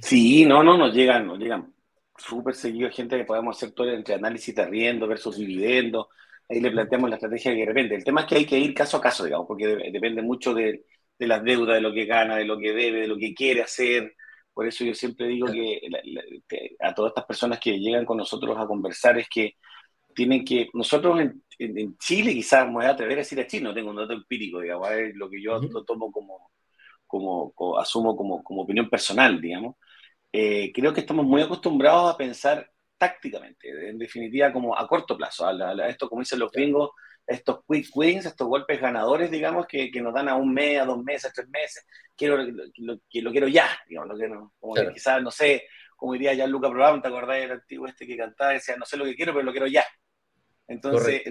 [0.01, 1.73] Sí, no, no, nos llegan, nos llegan
[2.17, 6.07] súper seguido gente que podemos hacer todo entre análisis de riendo versus dividendos.
[6.49, 7.95] Ahí le planteamos la estrategia que depende.
[7.95, 10.85] El tema es que hay que ir caso a caso, digamos, porque depende mucho de,
[11.17, 13.61] de, las deudas, de lo que gana, de lo que debe, de lo que quiere
[13.61, 14.15] hacer.
[14.53, 15.81] Por eso yo siempre digo que,
[16.79, 19.55] a todas estas personas que llegan con nosotros a conversar es que
[20.15, 23.63] tienen que, nosotros en, en, Chile quizás me voy a atrever a decir a Chile,
[23.63, 26.51] no tengo un dato empírico, digamos, es lo que yo tomo como,
[27.07, 29.75] como, como, asumo como, como opinión personal, digamos.
[30.31, 35.45] Eh, creo que estamos muy acostumbrados a pensar tácticamente, en definitiva como a corto plazo,
[35.45, 36.91] a, esto como dicen los gringos,
[37.25, 40.85] estos quick wins, estos golpes ganadores, digamos, que, que, nos dan a un mes, a
[40.85, 45.31] dos meses, a tres meses, quiero, lo, lo quiero ya, digamos, lo que quizás, no
[45.31, 45.63] sé,
[45.95, 48.51] como diría ya Luca Prodan, ¿te acordás del antiguo este que cantaba?
[48.51, 49.85] Decía, no sé lo que quiero, pero lo quiero ya.
[50.67, 51.21] Entonces,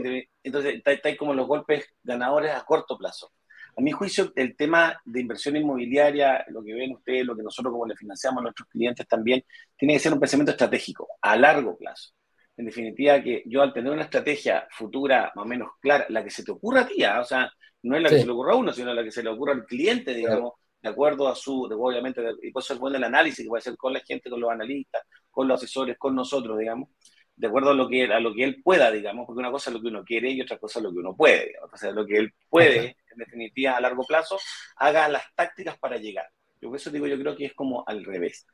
[0.43, 3.32] entonces está, como los golpes ganadores a corto plazo.
[3.76, 7.72] A mi juicio, el tema de inversión inmobiliaria, lo que ven ustedes, lo que nosotros
[7.72, 9.45] como le financiamos a nuestros clientes también,
[9.76, 12.12] tiene que ser un pensamiento estratégico, a largo plazo.
[12.57, 16.31] En definitiva, que yo al tener una estrategia futura más o menos clara, la que
[16.31, 17.21] se te ocurra a ti, ¿ah?
[17.21, 17.51] o sea,
[17.83, 19.53] no es la que se le ocurra a uno, sino la que se le ocurra
[19.55, 23.49] al cliente, digamos, de acuerdo a su, obviamente, y puede ser bueno el análisis que
[23.49, 26.91] puede ser con la gente, con los analistas, con los asesores, con nosotros, digamos,
[27.35, 29.75] de acuerdo a lo que, a lo que él pueda, digamos, porque una cosa es
[29.75, 31.71] lo que uno quiere y otra cosa es lo que uno puede, digamos.
[31.73, 34.39] O sea, lo que él puede, en definitiva, a largo plazo,
[34.77, 36.27] haga las tácticas para llegar.
[36.61, 38.47] Yo por eso digo, yo creo que es como al revés.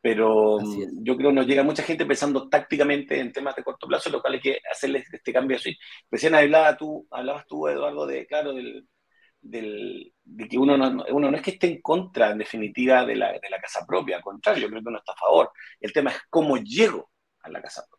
[0.00, 0.58] Pero
[1.02, 4.20] yo creo que nos llega mucha gente pensando tácticamente en temas de corto plazo, lo
[4.20, 5.76] cual hay que hacerle este cambio así.
[6.10, 8.86] Recién hablaba tú, hablabas tú, Eduardo, de, claro, del,
[9.40, 13.32] de que uno no, uno no es que esté en contra, en definitiva, de la,
[13.32, 15.50] de la casa propia, al contrario, yo creo que uno está a favor.
[15.80, 17.10] El tema es cómo llego
[17.42, 17.96] a la casa propia.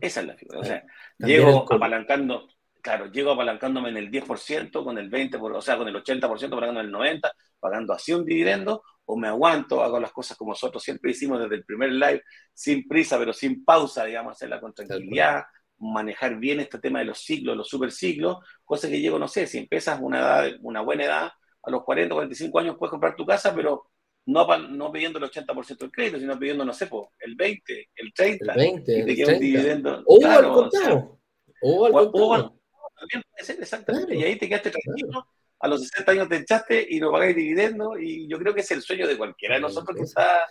[0.00, 0.60] Esa es la figura.
[0.60, 0.84] O sea,
[1.18, 2.48] llego apalancando,
[2.80, 6.80] claro, llego apalancándome en el 10%, con el 20%, o sea, con el 80%, pagando
[6.80, 8.82] el 90%, pagando así un dividendo,
[9.12, 12.22] o me aguanto, hago las cosas como nosotros siempre hicimos desde el primer live,
[12.54, 15.44] sin prisa, pero sin pausa, digamos, hacerla con tranquilidad,
[15.78, 19.58] manejar bien este tema de los ciclos, los superciclos, cosa que llego, no sé, si
[19.58, 21.30] empiezas una edad, una buena edad,
[21.62, 23.90] a los 40, 45 años puedes comprar tu casa, pero
[24.24, 26.88] no, no pidiendo el 80% del crédito, sino pidiendo, no sé,
[27.20, 30.02] el 20, el 30, el 20, y te queda un dividendo.
[30.06, 31.20] O claro, al contrario.
[31.60, 32.60] O, al contrario.
[32.98, 34.16] también puede ser, exactamente.
[34.16, 35.26] Y ahí te quedaste tranquilo.
[35.62, 37.98] A los 60 años te echaste y no pagáis dividendo.
[37.98, 40.42] Y yo creo que es el sueño de cualquiera de nosotros que está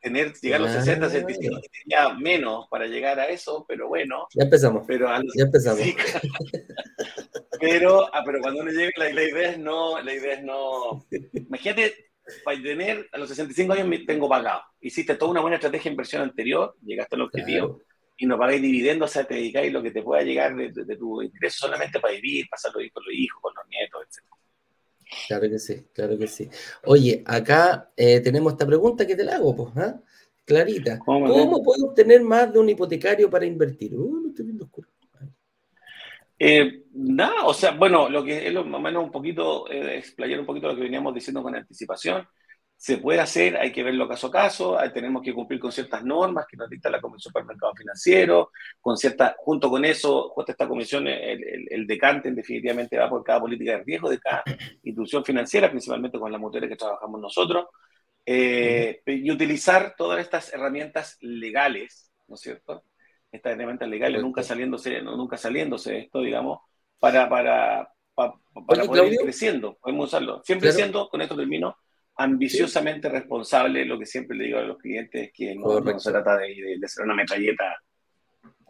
[0.00, 4.26] tener, llegar a los 60, 65, tenía menos para llegar a eso, pero bueno.
[4.34, 4.84] Ya empezamos.
[4.86, 5.80] Pero ya empezamos.
[7.60, 11.04] pero, ah, pero cuando uno llega, la, idea es no, la idea es no.
[11.32, 12.12] Imagínate,
[12.44, 14.62] para tener a los 65 años me tengo pagado.
[14.80, 17.80] Hiciste toda una buena estrategia de inversión anterior, llegaste al objetivo.
[18.16, 20.96] Y no pagáis dividendos, o sea, te dedicáis lo que te pueda llegar de, de,
[20.96, 24.41] tu ingreso solamente para vivir, pasarlo con los hijos, con los nietos, etc.
[25.28, 26.48] Claro que sí, claro que sí.
[26.84, 30.00] Oye, acá eh, tenemos esta pregunta que te la hago, pues, ¿ah?
[30.44, 30.98] Clarita.
[30.98, 33.94] ¿Cómo, puedo obtener más de un hipotecario para invertir?
[33.94, 34.88] Uh, lo estoy viendo oscuro.
[36.38, 39.98] Eh, nada, o sea, bueno, lo que es lo, más o menos un poquito, eh,
[39.98, 42.26] explayar un poquito lo que veníamos diciendo con anticipación
[42.82, 46.46] se puede hacer, hay que verlo caso a caso, tenemos que cumplir con ciertas normas
[46.50, 50.50] que nos dicta la Comisión para el Mercado Financiero, con cierta, junto con eso, junto
[50.50, 54.42] esta comisión, el, el, decante definitivamente va por cada política de riesgo de cada
[54.82, 57.66] institución financiera, principalmente con las mujeres que trabajamos nosotros,
[58.26, 62.82] eh, y utilizar todas estas herramientas legales, ¿no es cierto?
[63.30, 66.58] Estas herramientas legales, nunca saliéndose, nunca saliéndose esto, digamos,
[66.98, 68.34] para, para, para,
[68.66, 70.42] poder ir creciendo, podemos usarlo.
[70.42, 71.76] Siempre siendo, con esto termino,
[72.22, 76.38] ambiciosamente responsable, lo que siempre le digo a los clientes es que no, se trata
[76.38, 77.76] de, de, ser una metralleta.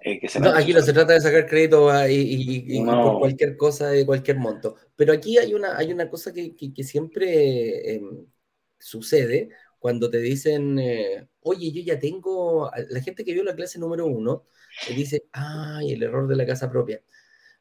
[0.04, 3.56] Eh, que se no, aquí no se trata de sacar crédito ah, y, por cualquier
[3.56, 4.76] cosa de cualquier monto.
[4.96, 8.26] Pero aquí hay una, hay una cosa que, que, siempre em,
[8.78, 13.78] sucede cuando te dicen, eh, oye, yo ya tengo, la gente que vio la clase
[13.78, 14.46] número uno,
[14.86, 17.02] te dice, ay, el error de la casa propia.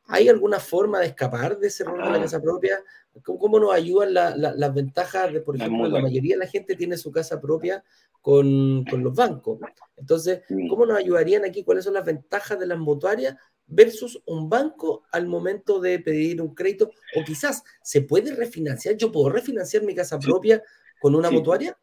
[0.06, 2.22] ¿Hay alguna forma de escapar de ese error de la ah.
[2.22, 2.84] casa propia?
[3.24, 7.12] ¿Cómo, nos ayudan las ventajas de, por ejemplo, la mayoría de la gente tiene su
[7.12, 7.84] casa propia
[8.22, 9.60] con, con, los bancos?
[9.98, 11.64] Entonces, ¿cómo nos ayudarían aquí?
[11.64, 13.36] ¿Cuáles son las ventajas de las mutuarias
[13.68, 16.92] versus un banco al momento de pedir un crédito?
[17.16, 18.96] O quizás, ¿se puede refinanciar?
[18.96, 20.64] ¿Yo puedo refinanciar mi casa propia
[21.00, 21.78] con una mutuaria?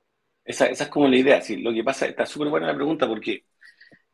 [0.45, 1.43] Esa, esa, es como la idea.
[1.43, 3.45] Sí, lo que pasa, está súper buena la pregunta porque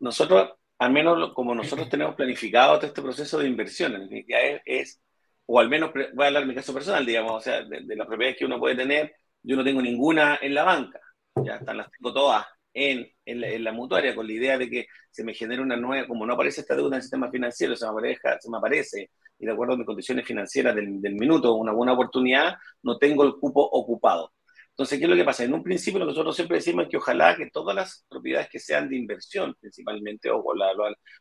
[0.00, 0.50] nosotros,
[0.84, 5.00] al menos como nosotros tenemos planificado todo este proceso de inversión, en definitiva es
[5.46, 8.06] o al menos voy a hablar de mi caso personal, digamos, o sea, de, las
[8.06, 11.00] propiedades que uno puede tener, yo no tengo ninguna en la banca,
[11.36, 15.22] ya están las tengo todas en, en, la, mutuaria, con la idea de que se
[15.22, 17.90] me genere una nueva, como no aparece esta deuda en el sistema financiero, se me
[17.90, 21.92] aparece, se me aparece y de acuerdo a mis condiciones financieras del minuto, una buena
[21.92, 24.32] oportunidad, no tengo el cupo ocupado.
[24.74, 25.44] Entonces, ¿qué es lo que pasa?
[25.44, 28.48] En un principio, lo que nosotros siempre decimos es que ojalá que todas las propiedades
[28.48, 30.42] que sean de inversión, principalmente, o,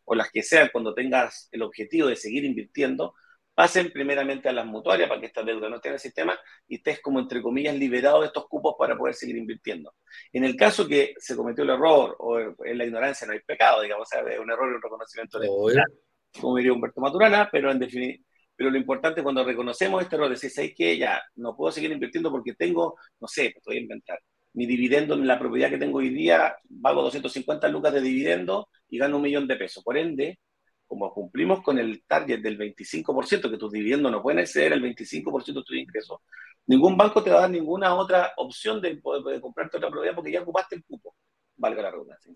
[0.05, 3.13] o las que sean cuando tengas el objetivo de seguir invirtiendo,
[3.53, 6.35] pasen primeramente a las mutuarias para que esta deuda no esté en el sistema
[6.67, 9.93] y estés como entre comillas liberado de estos cupos para poder seguir invirtiendo.
[10.31, 13.83] En el caso que se cometió el error o en la ignorancia no hay pecado,
[13.83, 15.47] digamos, es un error y un reconocimiento de
[16.41, 18.25] como diría Humberto Maturana, pero en definitiva
[18.63, 22.31] pero lo importante cuando reconocemos este error, decir, ¿sabes que Ya, no puedo seguir invirtiendo
[22.31, 24.19] porque tengo, no sé, estoy a inventar,
[24.53, 28.99] mi dividendo en la propiedad que tengo hoy día, pago 250 lucas de dividendo y
[28.99, 29.83] gano un millón de pesos.
[29.83, 30.39] Por ende,
[30.87, 35.59] como cumplimos con el target del 25%, que tus dividendos no pueden exceder el 25%
[35.59, 36.21] de tu ingreso,
[36.67, 40.31] ningún banco te va a dar ninguna otra opción de, poder comprarte otra propiedad porque
[40.31, 41.17] ya ocupaste el cupo,
[41.57, 42.31] valga la redundancia.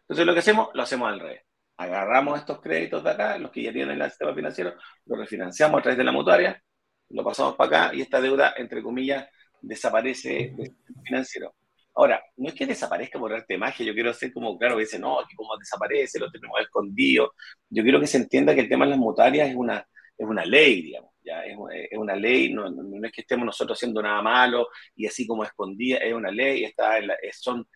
[0.00, 1.42] Entonces lo que hacemos, lo hacemos al revés.
[1.80, 4.74] Agarramos estos créditos de acá, los que ya tienen el sistema financiero,
[5.06, 6.62] los refinanciamos a través de la mutuaria,
[7.08, 9.26] lo pasamos para acá y esta deuda, entre comillas,
[9.62, 11.54] desaparece del financiero.
[11.94, 14.82] Ahora, no es que desaparezca por arte de magia, yo quiero hacer como, claro, que
[14.82, 17.32] dice, no, que como desaparece, lo tenemos escondido.
[17.70, 19.78] Yo quiero que se entienda que el tema de las mutarias es una,
[20.18, 21.56] es una ley, digamos, ya es,
[21.90, 25.44] es una ley, no, no, es que estemos nosotros haciendo nada malo y así como
[25.44, 26.98] escondida, es una ley, está
[27.32, 27.66] son,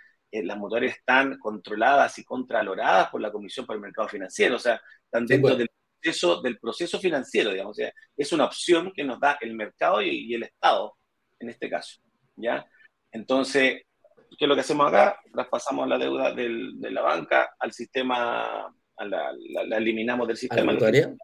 [0.42, 4.80] las mutarias están controladas y contraloradas por la Comisión para el Mercado Financiero, o sea,
[5.04, 5.58] están dentro pues.
[5.58, 5.70] del,
[6.00, 10.02] proceso, del proceso financiero, digamos, o sea, es una opción que nos da el mercado
[10.02, 10.96] y, y el Estado,
[11.38, 12.00] en este caso,
[12.36, 12.66] ¿ya?
[13.12, 13.82] Entonces,
[14.36, 15.20] ¿Qué es lo que hacemos acá?
[15.32, 19.32] Traspasamos la deuda del, de la banca al sistema, la,
[19.76, 20.72] eliminamos del sistema.
[20.72, 21.14] ¿La,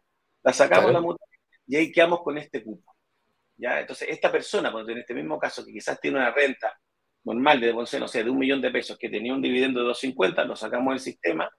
[0.43, 1.37] la sacamos la mutuaria
[1.67, 2.95] y ahí quedamos con este cupo.
[3.57, 3.79] ¿ya?
[3.79, 6.77] Entonces, esta persona, en este mismo caso, que quizás tiene una renta
[7.23, 10.45] normal de, no sé, de un millón de pesos, que tenía un dividendo de 250,
[10.45, 11.49] lo sacamos del sistema,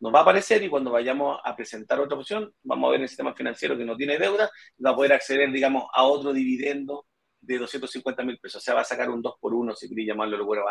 [0.00, 3.08] nos va a aparecer y cuando vayamos a presentar otra opción, vamos a ver el
[3.08, 7.06] sistema financiero que no tiene deuda y va a poder acceder, digamos, a otro dividendo
[7.40, 8.62] de 250 mil pesos.
[8.62, 10.62] O sea, va a sacar un 2 por 1, si quería llamarlo locura,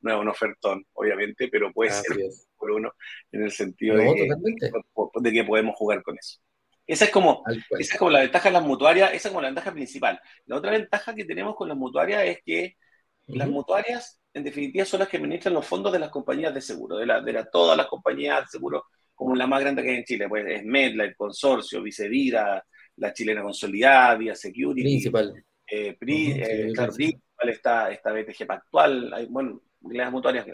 [0.00, 2.92] no es un ofertón, obviamente, pero puede ser un 2 por 1
[3.32, 6.40] en el sentido de, de, que podemos jugar con eso.
[6.86, 7.44] Esa es, como,
[7.78, 10.20] esa es como la ventaja de las mutuarias, esa es como la ventaja principal.
[10.46, 12.76] La otra ventaja que tenemos con las mutuarias es que
[13.26, 16.96] las mutuarias, en definitiva, son las que administran los fondos de las compañías de seguro,
[16.96, 20.04] de, la, de todas las compañías de seguro, como la más grande que hay en
[20.04, 22.64] Chile, pues es Medla, el Consorcio, Vicevida,
[22.96, 24.82] la chilena consolidada, Vía Security.
[24.82, 25.44] Principal.
[25.66, 30.46] Eh, PRI, eh, claro, Principal, está, está BTG Pactual, hay, bueno, las mutuarias,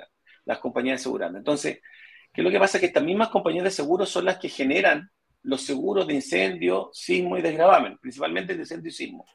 [0.45, 1.35] las compañías de seguridad.
[1.35, 1.81] Entonces,
[2.33, 2.79] ¿qué es lo que pasa?
[2.79, 5.11] Que estas mismas compañías de seguro son las que generan
[5.43, 9.27] los seguros de incendio, sismo y desgravamen, principalmente de incendio y sismo.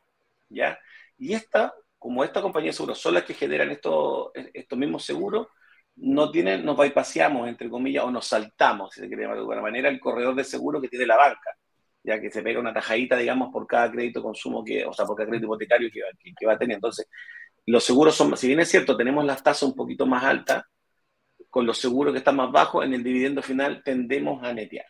[0.49, 0.77] ¿ya?
[1.17, 1.73] Y esta,
[2.03, 5.47] como esta compañía de seguros son las que generan estos, estos mismos seguros,
[5.95, 9.61] no tienen, nos bypaseamos, entre comillas, o nos saltamos, si se quiere llamar de alguna
[9.61, 11.55] manera, el corredor de seguro que tiene la banca,
[12.03, 15.15] ya que se pega una tajadita, digamos, por cada crédito consumo que, o sea, por
[15.15, 16.01] cada crédito hipotecario que,
[16.37, 16.75] que, va a tener.
[16.75, 17.07] Entonces,
[17.67, 20.65] los seguros son, si bien es cierto, tenemos las tasas un poquito más altas,
[21.49, 24.87] con los seguros que están más bajos, en el dividendo final tendemos a netear.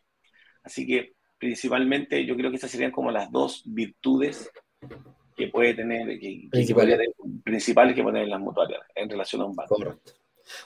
[0.63, 4.49] Así que principalmente yo creo que esas serían como las dos virtudes
[5.35, 7.95] que puede tener, que, principales.
[7.95, 9.75] que poner en las mutuarias en relación a un banco.
[9.75, 10.13] Correcto.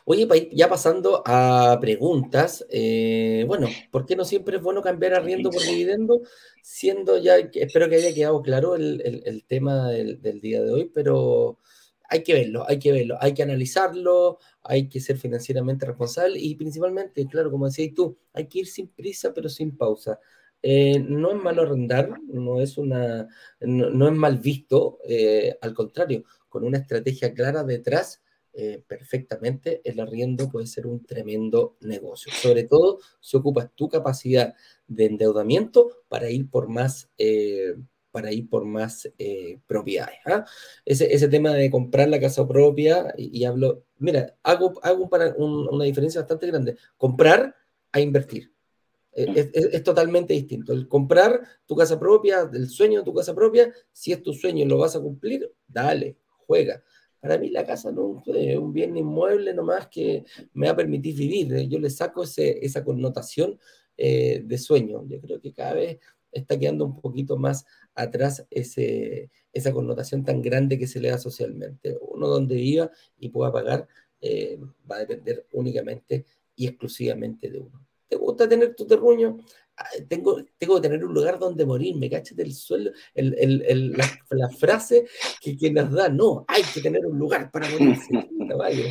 [0.05, 5.49] Oye, ya pasando a preguntas, eh, bueno, ¿por qué no siempre es bueno cambiar arriendo
[5.49, 6.21] por dividendo?
[6.61, 11.59] Siendo ya, espero que haya quedado claro el, tema del, día de hoy, pero
[12.09, 16.55] hay que verlo, hay que verlo, hay que analizarlo, hay que ser financieramente responsable y
[16.55, 20.19] principalmente, claro, como decías tú, hay que ir sin prisa pero sin pausa.
[20.61, 23.27] Eh, no es malo arrendar, no es, una,
[23.61, 28.21] no, es mal visto, eh, al contrario, con una estrategia clara detrás,
[28.53, 32.31] eh, perfectamente el arriendo puede ser un tremendo negocio.
[32.33, 34.55] Sobre todo si ocupas tu capacidad
[34.87, 37.09] de endeudamiento para ir por más
[38.11, 39.07] para ir por más
[39.67, 40.17] propiedades.
[40.25, 40.43] ¿ah?
[40.85, 46.21] Ese, ese, tema de comprar la casa propia, y, hablo, mira, hago, hago una diferencia
[46.21, 46.77] bastante grande.
[46.97, 47.55] Comprar
[47.91, 48.56] a invertir.
[49.17, 50.73] E, es, totalmente distinto.
[50.73, 54.63] El comprar tu casa propia, el sueño de tu casa propia, si es tu sueño
[54.63, 56.83] y lo vas a cumplir, dale, juega.
[57.19, 61.15] Para mí la casa no es un bien inmueble nomás que me va a permitir
[61.15, 61.67] vivir.
[61.67, 63.59] Yo le saco ese, esa connotación
[63.97, 65.03] eh, de sueño.
[65.07, 65.97] Yo creo que cada vez
[66.31, 67.65] está quedando un poquito más
[67.95, 71.97] atrás ese, esa connotación tan grande que se le da socialmente.
[72.01, 73.87] Uno donde viva y pueda pagar
[74.21, 74.59] eh,
[74.89, 76.23] va a depender únicamente
[76.55, 77.86] y exclusivamente de uno.
[78.07, 79.37] ¿Te gusta tener tu terruño?
[80.07, 83.91] Tengo, tengo que tener un lugar donde morir, me cachas del suelo, el, el,
[84.31, 85.05] la, frase
[85.39, 87.97] que, que, nos da, no, hay que tener un lugar para morir.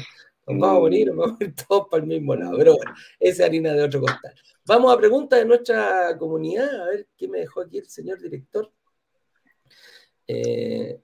[0.48, 2.56] Nos vamos a morir, vamos a morir todos para el mismo lado.
[2.56, 4.32] Pero bueno, esa es harina de otro costal.
[4.64, 8.70] Vamos a preguntas de nuestra comunidad, a ver qué me dejó aquí el señor director.
[10.28, 11.00] Eh,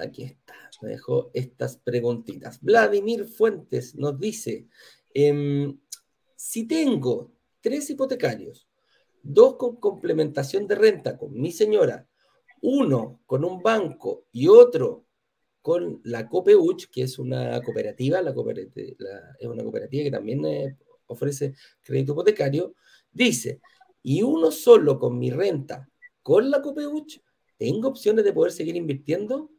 [0.00, 2.58] aquí está, me dejó estas preguntitas.
[2.62, 4.66] Vladimir Fuentes nos dice,
[5.12, 5.78] em,
[6.36, 8.68] si tengo tres hipotecarios,
[9.22, 12.06] dos con complementación de renta con mi señora,
[12.62, 15.06] uno con un banco y otro
[15.62, 22.12] con la COPEUCH, que es una cooperativa, es una cooperativa que también eh, ofrece crédito
[22.12, 22.74] hipotecario,
[23.12, 23.60] dice,
[24.02, 25.88] y uno solo con mi renta
[26.22, 27.20] con la COPEUCH,
[27.58, 29.50] ¿tengo opciones de poder seguir invirtiendo?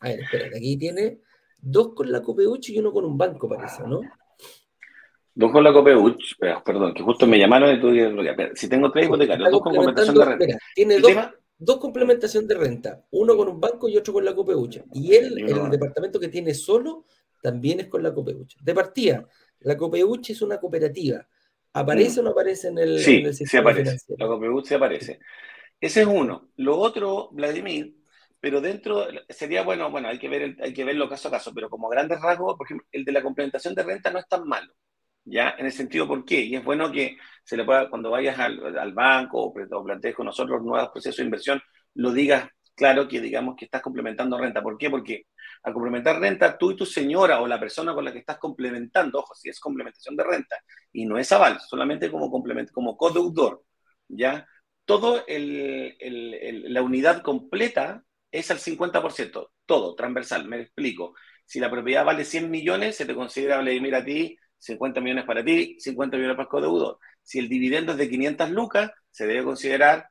[0.00, 1.20] A ver, espera, aquí tiene
[1.58, 4.00] dos con la COPEUCH y uno con un banco, parece, ¿no?
[5.34, 7.92] Dos con la COPEUCH, perdón, que justo me llamaron y tú
[8.54, 10.58] si tengo tres hipotecarios, dos con complementación de renta.
[10.74, 11.12] tiene dos,
[11.56, 14.84] dos complementación de renta, uno con un banco y otro con la Copeucha.
[14.92, 17.04] Y él, el departamento que tiene solo,
[17.42, 18.58] también es con la Copeucha.
[18.60, 19.26] De partida,
[19.60, 21.26] la Copeucha es una cooperativa.
[21.72, 22.20] ¿Aparece mm.
[22.20, 23.96] o no aparece en el, sí, Sí, aparece.
[24.18, 25.20] La Copeucha aparece.
[25.80, 26.50] Ese es uno.
[26.56, 27.94] Lo otro, Vladimir,
[28.40, 31.68] pero dentro sería bueno, bueno, hay que ver hay que verlo caso a caso, pero
[31.68, 34.72] como grandes rasgos, por ejemplo, el de la complementación de renta no es tan malo.
[35.24, 35.54] ¿Ya?
[35.58, 36.40] En el sentido, ¿por qué?
[36.40, 40.62] Y es bueno que se le pueda, cuando vayas al, banco o, plantees con nosotros
[40.62, 41.60] nuevos procesos de inversión,
[41.94, 44.62] lo digas claro que digamos que estás complementando renta.
[44.62, 44.88] ¿Por qué?
[44.88, 45.26] Porque
[45.62, 49.18] al complementar renta, tú y tu señora o la persona con la que estás complementando,
[49.18, 50.56] ojo, si es complementación de renta
[50.92, 53.64] y no es aval, solamente como complemento, como codeudor,
[54.08, 54.46] ¿ya?
[54.84, 61.14] Todo la unidad completa es al 50%, todo, transversal, me explico.
[61.44, 65.44] Si la propiedad vale 100 millones, se te considera, Vladimir, a ti 50 millones para
[65.44, 66.98] ti, 50 millones para el codeudor.
[67.22, 70.08] Si el dividendo es de 500 lucas, se debe considerar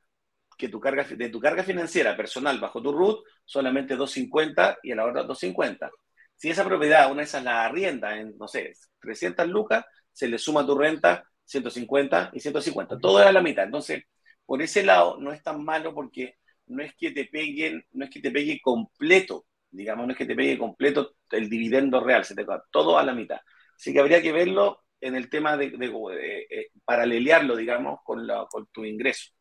[0.58, 4.96] que tu carga, de tu carga financiera personal bajo tu RUT, solamente 250 y a
[4.96, 5.90] la otra 250.
[6.36, 10.38] Si esa propiedad, una de esas la arrienda en, no sé, 300 lucas, se le
[10.38, 12.98] suma tu renta 150 y 150.
[12.98, 13.64] Todo es a la mitad.
[13.64, 14.04] Entonces,
[14.44, 16.36] por ese lado, no es tan malo porque
[16.66, 20.26] no es que te peguen, no es que te pegue completo, digamos, no es que
[20.26, 22.24] te pegue completo el dividendo real,
[22.70, 23.40] todo a la mitad.
[23.80, 28.66] Así que habría que verlo en el tema de, eh, paralelearlo, digamos, con, la, con
[28.66, 29.32] tu ingreso.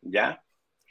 [0.00, 0.40] ¿Ya?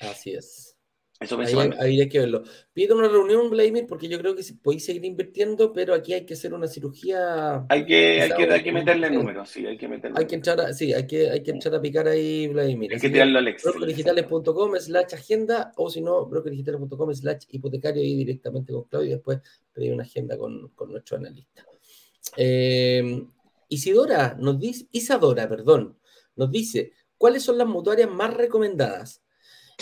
[0.01, 0.77] Así es.
[1.21, 1.39] Eso
[1.79, 2.43] ahí, hay que verlo.
[2.73, 6.33] Pido una reunión, Vladimir, porque yo creo que podéis seguir invirtiendo, pero aquí hay que
[6.33, 7.65] hacer una cirugía.
[7.69, 10.19] Hay que, hay que, hay que meterle números, sí, hay que meterle.
[10.19, 12.93] Hay que entrar a, sí, hay que, hay que entrar a picar ahí, Vladimir.
[12.93, 18.73] Hay que tirarlo al Brokerdigitales.com slash agenda, o si no, brokerdigitales.com slash hipotecario y directamente
[18.73, 19.39] con Claudio y después
[19.73, 21.65] pedir una agenda con, con nuestro analista.
[22.35, 23.23] Eh,
[23.69, 25.97] Isidora nos dice, Isadora, perdón,
[26.35, 29.23] nos dice, ¿cuáles son las mutuarias más recomendadas?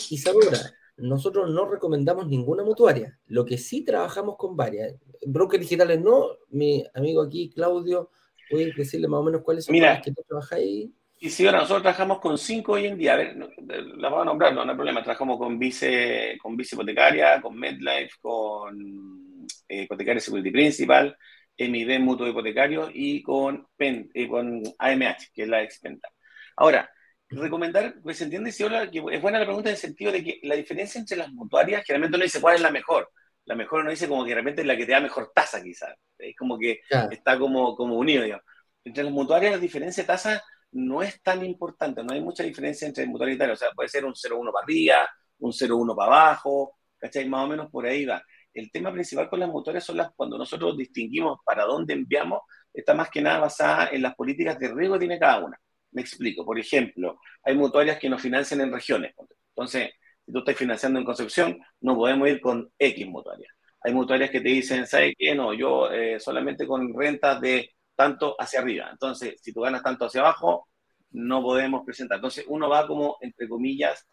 [0.09, 0.59] Isadora,
[0.97, 3.19] nosotros no recomendamos ninguna mutuaria.
[3.27, 4.95] Lo que sí trabajamos con varias.
[5.25, 6.29] Brokers digitales no.
[6.49, 8.11] Mi amigo aquí, Claudio,
[8.49, 10.89] puede decirle más o menos cuáles son las que tú trabajáis.
[11.19, 14.25] Y si ahora nosotros trabajamos con cinco hoy en día, a ver, las vamos a
[14.25, 15.01] nombrar, no, hay problema.
[15.01, 21.17] Trabajamos con Vice, con Vice Hipotecaria, con MedLife, con eh, Hipotecaria Security Principal,
[21.57, 26.09] MIB Mutuo Hipotecario y con, PEN, y con AMH, que es la expenta.
[26.57, 26.89] Ahora,
[27.29, 30.39] recomendar, pues se entiende, si que es buena la pregunta en el sentido de que
[30.43, 33.09] la diferencia entre las mutuarias, generalmente uno dice cuál es la mejor.
[33.45, 35.61] La mejor uno dice como que de repente es la que te da mejor tasa,
[35.61, 35.95] quizás.
[36.17, 36.81] Es como que
[37.11, 38.45] está como, como unido, digamos.
[38.83, 42.87] Entre las mutuarias la diferencia de tasa no es tan importante, no hay mucha diferencia
[42.87, 43.51] entre mutuarias y tal.
[43.51, 47.27] O sea, puede ser un 0,1 para arriba, un 0,1 para abajo, ¿cachai?
[47.29, 48.21] Más o menos por ahí va.
[48.55, 52.41] El tema principal con las mutuarias son las cuando nosotros distinguimos para dónde enviamos,
[52.73, 55.59] está más que nada basada en las políticas de riesgo que tiene cada una.
[55.91, 56.45] Me explico.
[56.45, 59.13] Por ejemplo, hay mutuarias que nos financian en regiones.
[59.49, 59.91] Entonces,
[60.25, 63.53] si tú estás financiando en Concepción, no podemos ir con X mutuarias.
[63.81, 65.35] Hay mutuarias que te dicen, ¿sabes qué?
[65.35, 68.89] No, yo eh, solamente con rentas de tanto hacia arriba.
[68.91, 70.69] Entonces, si tú ganas tanto hacia abajo,
[71.11, 72.17] no podemos presentar.
[72.17, 74.07] Entonces, uno va como, entre comillas,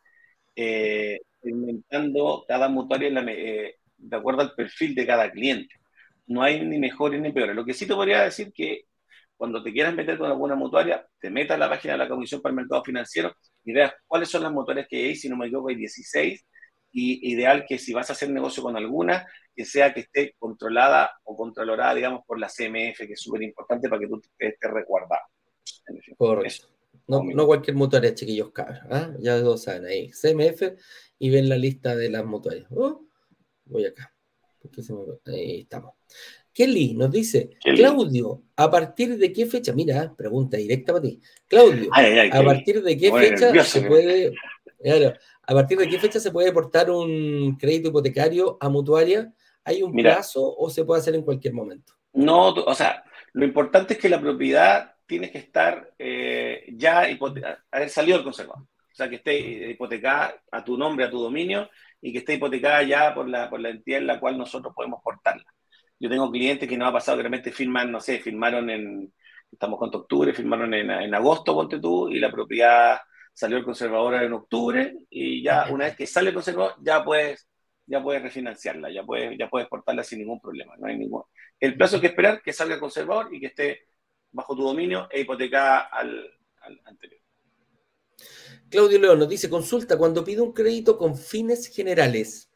[0.57, 5.75] eh, inventando cada mutuaria eh, de acuerdo al perfil de cada cliente.
[6.27, 7.57] No hay ni mejores ni peores.
[7.57, 8.85] Lo que sí te podría decir que
[9.37, 12.41] cuando te quieras meter con alguna mutuaria, te metas a la página de la Comisión
[12.41, 13.35] para el Mercado Financiero
[13.65, 16.47] y veas cuáles son las mutuarias que hay, si no me equivoco hay 16,
[16.93, 21.11] y ideal que si vas a hacer negocio con alguna, que sea que esté controlada
[21.25, 25.23] o controlada, digamos, por la CMF, que es súper importante para que tú estés resguardado.
[26.17, 26.69] Correcto.
[27.09, 28.81] No, no, cualquier mutuaria, chiquillos, cabros.
[28.91, 29.13] ¿ah?
[29.19, 30.63] Ya todos saben ahí, CMF,
[31.19, 32.67] y ven la lista de las mutuarias.
[32.71, 33.07] Oh,
[33.73, 34.13] voy acá.
[35.27, 35.95] Ahí estamos.
[36.53, 39.73] Kelly nos dice, Claudio, ¿a partir de qué fecha?
[39.73, 41.21] Mira, pregunta directa para ti.
[41.49, 44.35] Claudio, ¿a partir de qué fecha se puede,
[45.47, 49.33] a partir de qué fecha se puede portar un crédito hipotecario a mutuaria?
[49.65, 51.95] ¿Hay un plazo o se puede hacer en cualquier momento?
[52.13, 53.03] No, o sea,
[53.33, 57.07] lo importante es que la propiedad tiene que estar eh, ya
[57.71, 58.63] haber salido del conservador.
[58.65, 61.71] O sea, que esté hipotecada a tu nombre, a tu dominio,
[62.03, 65.01] y que esté hipotecada ya por la, por la entidad en la cual nosotros podemos
[65.03, 65.45] portarla.
[65.99, 69.15] Yo tengo clientes que nos ha pasado que realmente firman, no sé, firmaron en,
[69.51, 72.99] estamos con octubre, firmaron en, en agosto, ponte tú, y la propiedad
[73.33, 77.49] salió el conservador en octubre, y ya una vez que sale el conservador, ya puedes,
[77.87, 80.75] ya puedes refinanciarla, ya puedes, ya puedes portarla sin ningún problema.
[80.77, 81.23] No hay ningún...
[81.61, 83.87] El plazo es que esperar que salga el conservador y que esté
[84.33, 86.29] bajo tu dominio e hipotecada al,
[86.63, 87.22] al anterior.
[88.73, 92.51] Claudio León nos dice, consulta, cuando pido un crédito con fines generales,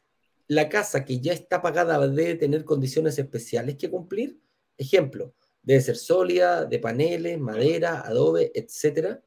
[0.47, 4.39] la casa que ya está pagada debe tener condiciones especiales que cumplir.
[4.75, 9.21] Ejemplo, debe ser sólida, de paneles, madera, adobe, etcétera.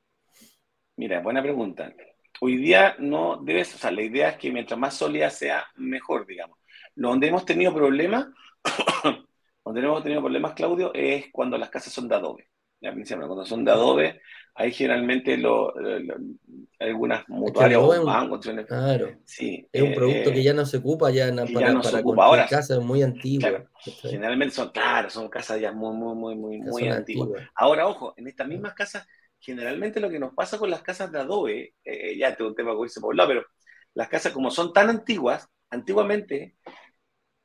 [0.97, 1.95] Mira, buena pregunta.
[2.41, 6.26] Hoy día no debes, o sea, la idea es que mientras más sólida sea, mejor,
[6.26, 6.59] digamos.
[6.97, 8.26] Donde hemos tenido problemas,
[9.64, 12.51] donde hemos tenido problemas, Claudio, es cuando las casas son de adobe.
[12.80, 14.22] Ya, cuando son de adobe,
[14.55, 15.72] hay generalmente lo,
[16.78, 18.46] algunas mutuarias o bancos.
[18.66, 19.16] Claro.
[19.24, 21.96] Sí, es un producto eh, que ya no se ocupa, ya, para, ya no se
[21.96, 22.24] ocupa.
[22.24, 23.64] Ahora, casas muy antiguas.
[24.03, 27.42] generalmente son, claro, son casas ya muy, muy, muy, muy, muy antiguas.
[27.55, 29.07] Ahora, ojo, en estas mismas casas,
[29.38, 32.74] generalmente lo que nos pasa con las casas de adobe, eh, ya tengo un tema
[32.74, 33.46] con ese poblado, pero
[33.94, 36.57] las casas como son tan antiguas, antiguamente,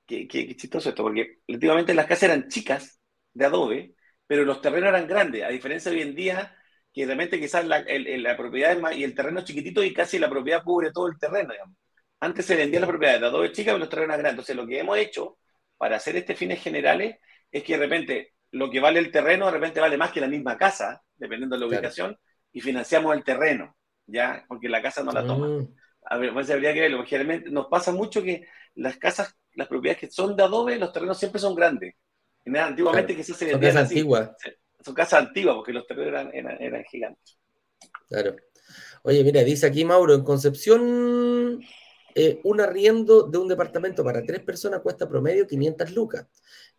[0.05, 2.99] que, que, chistoso esto, porque antiguamente las casas eran chicas
[3.33, 3.95] de adobe,
[4.27, 6.54] pero los terrenos eran grandes, a diferencia de hoy en día,
[6.95, 10.17] que realmente quizás la, la propiedad es más, y el terreno es chiquitito y casi
[10.17, 11.75] la propiedad cubre todo el terreno, digamos.
[12.21, 14.31] Antes se vendía la propiedad de dos chicas, pero los terrenos eran grandes.
[14.31, 15.37] Entonces, lo que hemos hecho
[15.77, 17.17] para hacer este fines generales
[17.51, 20.27] es que de repente lo que vale el terreno de repente vale más que la
[20.27, 22.17] misma casa, dependiendo de la ubicación,
[22.53, 23.75] y financiamos el terreno,
[24.07, 24.45] ¿ya?
[24.47, 25.47] Porque la casa no la toma.
[25.49, 25.75] Mm.
[26.05, 29.67] A ver, pues habría que verlo, porque generalmente nos pasa mucho que las casas, las
[29.67, 31.95] propiedades que son de adobe, los terrenos siempre son grandes.
[32.45, 34.31] Antiguamente que se Son casas antiguas.
[34.85, 37.39] Son casas antiguas, porque los terrenos eran, eran, gigantes.
[38.07, 38.35] Claro.
[39.01, 41.59] Oye, mira, dice aquí Mauro, en Concepción,
[42.13, 46.27] eh, un arriendo de un departamento para tres personas cuesta promedio 500 lucas.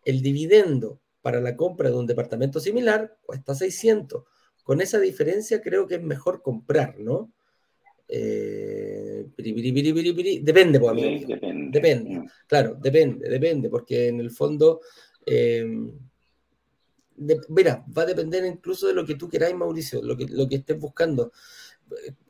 [0.05, 4.23] El dividendo para la compra de un departamento similar cuesta 600.
[4.63, 7.33] Con esa diferencia creo que es mejor comprar, ¿no?
[8.07, 11.27] Eh, depende, pues, amigo.
[11.27, 11.67] depende.
[11.71, 12.09] depende.
[12.19, 12.27] Mm.
[12.47, 14.79] Claro, depende, depende, porque en el fondo,
[15.25, 15.65] eh,
[17.49, 20.55] mira, va a depender incluso de lo que tú queráis, Mauricio, lo que, lo que
[20.55, 21.31] estés buscando.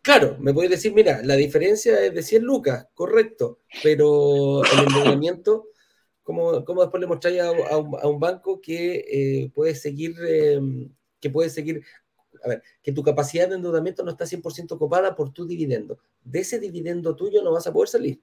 [0.01, 5.69] Claro, me puedes decir, mira, la diferencia es de 100 lucas, correcto, pero el endeudamiento,
[6.23, 10.59] ¿cómo, después le mostráis a, un, banco que eh, puede seguir, eh,
[11.19, 11.83] que puede seguir
[12.43, 15.99] a ver, que tu capacidad de endeudamiento no está 100% copada por tu dividendo.
[16.23, 18.21] De ese dividendo tuyo no vas a poder salir.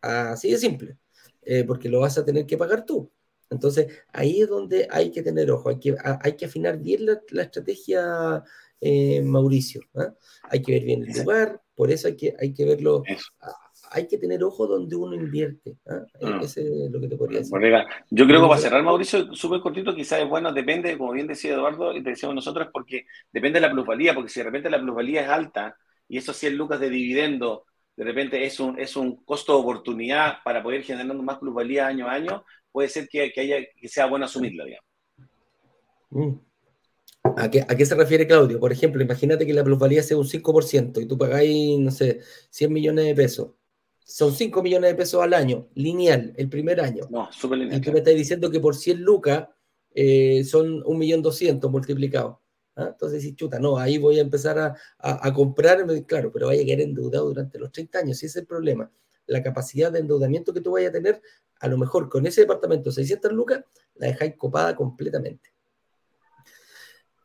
[0.00, 0.98] Así de simple,
[1.42, 3.10] eh, porque lo vas a tener que pagar tú.
[3.50, 7.42] Entonces, ahí es donde hay que tener ojo, hay que, hay que afinar bien la,
[7.42, 8.42] estrategia,
[8.80, 9.82] eh, Mauricio.
[9.94, 10.14] ¿ah?
[10.44, 13.02] Hay que ver bien el lugar, por eso hay que, hay que verlo
[13.90, 15.76] hay que tener ojo donde uno invierte.
[15.86, 16.02] ¿ah?
[16.20, 16.40] Mm.
[16.42, 17.54] Ese es lo que te podría decir.
[18.10, 21.54] yo creo que para cerrar, Mauricio, súper cortito, quizás es bueno, depende, como bien decía
[21.54, 24.80] Eduardo, y te decíamos nosotros, porque depende de la plusvalía, porque si de repente la
[24.80, 25.76] plusvalía es alta
[26.08, 27.64] y esos 100 lucas de dividendo
[27.96, 32.08] de repente es un, es un costo de oportunidad para poder generar más plusvalía año
[32.08, 34.90] a año, puede ser que, que, haya, que sea bueno asumirla, digamos.
[36.10, 36.32] Mm.
[37.36, 38.58] ¿A qué, ¿A qué, se refiere Claudio?
[38.58, 42.20] Por ejemplo, imagínate que la plusvalía sea un 5% y tú pagáis, no sé,
[42.50, 43.50] 100 millones de pesos
[44.04, 47.06] son 5 millones de pesos al año, lineal, el primer año.
[47.10, 47.78] No, súper lineal.
[47.78, 49.48] Y tú me estás diciendo que por 100 lucas
[49.94, 52.36] eh, son 1.200.000 multiplicados.
[52.76, 52.88] ¿ah?
[52.90, 56.66] Entonces, si chuta, no, ahí voy a empezar a, a, comprar, claro, pero vaya a
[56.66, 58.90] quedar endeudado durante los 30 años, si ese es el problema.
[59.26, 61.22] La capacidad de endeudamiento que tú vayas a tener,
[61.60, 63.64] a lo mejor con ese departamento 600 lucas,
[63.94, 65.52] la dejáis copada completamente.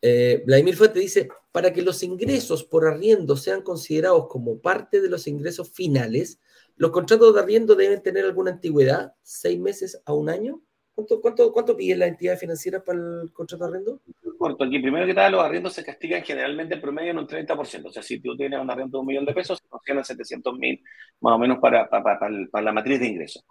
[0.01, 5.09] Eh, Vladimir Fuente dice, para que los ingresos por arriendo sean considerados como parte de
[5.09, 6.39] los ingresos finales,
[6.79, 9.13] ¿Los contratos de arriendo deben tener alguna antigüedad?
[9.21, 10.61] ¿Seis meses a un año?
[10.99, 14.01] ¿Cuánto, cuánto, cuánto piden las entidades financieras para el contrato de arriendo?
[14.37, 17.85] Corto, aquí primero que nada, los arriendos se castigan generalmente en promedio en un 30%.
[17.85, 20.57] O sea, si tú tienes un arriendo de un millón de pesos, se funcionan 700
[20.57, 20.83] mil
[21.21, 23.45] más o menos para, para, para, la matriz de ingresos.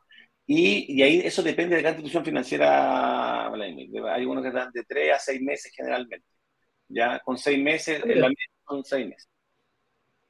[0.46, 5.14] Y, y, ahí eso depende de cada institución financiera, Hay unos que dan de 3
[5.14, 6.26] a 6 meses generalmente.
[6.88, 8.30] Ya con 6 meses, en la
[8.68, 9.28] son 6 meses.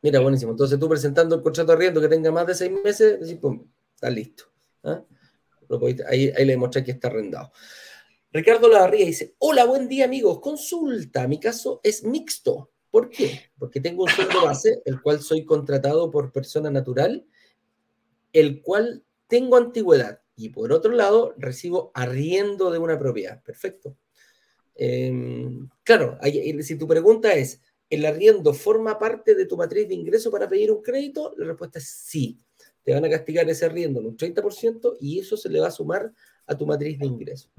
[0.02, 0.52] Mira, buenísimo.
[0.52, 3.66] Entonces tú presentando el contrato de arriendo que tenga más de seis meses, decís, pum,
[3.94, 4.44] está listo.
[4.84, 5.02] ¿ah?
[6.08, 7.52] Ahí, le demostré que está arrendado.
[8.32, 12.70] Ricardo Lavarría dice, hola, buen día amigos, consulta, mi caso es mixto.
[12.90, 13.50] ¿Por qué?
[13.58, 17.26] Porque tengo un sueldo base, el cual soy contratado por persona natural,
[18.32, 23.42] el cual tengo antigüedad y por otro lado recibo arriendo de una propiedad.
[23.42, 23.96] Perfecto.
[24.74, 26.18] Em, claro,
[26.60, 27.60] si tu pregunta es,
[27.90, 31.34] ¿el arriendo forma parte de tu matriz de ingreso para pedir un crédito?
[31.36, 32.38] La respuesta es sí.
[32.84, 35.72] Te van a castigar ese arriendo en un 30% y eso se le va a
[35.72, 36.12] sumar
[36.46, 37.50] a tu matriz de ingreso.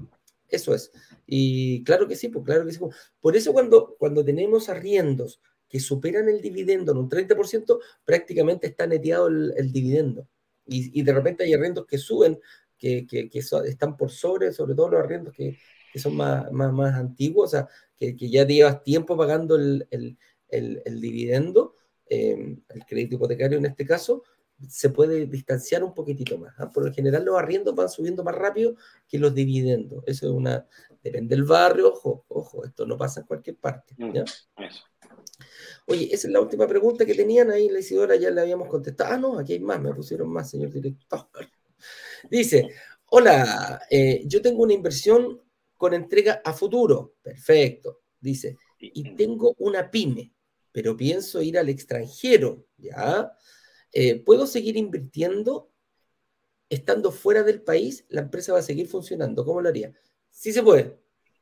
[0.48, 0.90] Eso es.
[1.26, 2.80] Y claro que sí, pues claro que sí.
[3.20, 8.86] Por eso cuando, cuando tenemos arriendos que superan el dividendo en un 30%, prácticamente está
[8.86, 10.26] neteado el, dividendo.
[10.66, 12.38] Y, de repente hay arriendos que suben,
[12.76, 15.56] que, están por sobre, sobre todo los arriendos que,
[15.94, 20.16] son más, más, más antiguos, o sea, que, ya llevas tiempo pagando el,
[20.50, 21.76] dividendo,
[22.06, 24.24] em, el crédito hipotecario en este caso,
[24.68, 26.54] se puede distanciar un poquitito más.
[26.58, 26.70] ¿ah?
[26.70, 28.74] Por lo general los arriendos van subiendo más rápido
[29.08, 30.02] que los dividendos.
[30.06, 30.66] Eso es una...
[31.02, 33.94] Depende del barrio, ojo, ojo, esto no pasa en cualquier parte.
[33.96, 34.18] Mm,
[35.86, 39.14] Oye, esa es la última pregunta que tenían ahí, la Isidora ya le habíamos contestado.
[39.14, 41.26] Ah, no, aquí hay más, me pusieron más, señor director.
[42.30, 42.68] Dice,
[43.06, 45.40] hola, eh, yo tengo una inversión
[45.76, 47.14] con entrega a futuro.
[47.22, 48.58] Perfecto, dice.
[48.78, 50.32] Y tengo una pyme,
[50.70, 53.32] pero pienso ir al extranjero, ¿ya?
[53.92, 55.70] Eh, ¿Puedo seguir invirtiendo
[56.68, 58.04] estando fuera del país?
[58.08, 59.44] La empresa va a seguir funcionando.
[59.44, 59.92] ¿Cómo lo haría?
[60.30, 60.98] Sí se puede,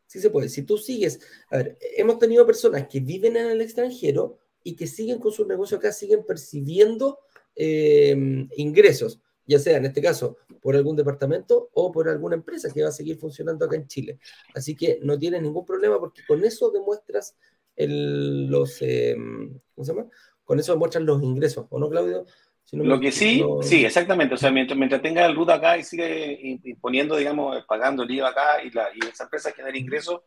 [0.07, 0.49] sí se puede.
[0.49, 1.21] Si tú sigues,
[1.51, 5.47] a ver, hemos tenido personas que viven en el extranjero y que siguen con su
[5.47, 7.19] negocio acá, siguen percibiendo
[7.55, 8.17] eh,
[8.57, 12.91] ingresos ya sea en este caso por algún departamento o por alguna empresa que va
[12.91, 14.21] a seguir funcionando acá en Chile.
[14.55, 17.35] Así que no tienes ningún problema porque con eso demuestras
[17.77, 20.11] los, em, ¿cómo se llama?
[20.49, 22.25] Con eso demuestras los ingresos, ¿o no, Claudio?
[22.73, 24.35] Lo que sí, sí, exactamente.
[24.35, 28.31] O sea, mientras, mientras tenga el RUT acá y sigue imponiendo, digamos, pagando el IVA
[28.31, 30.23] acá y, la, y esa empresa genera ingresos,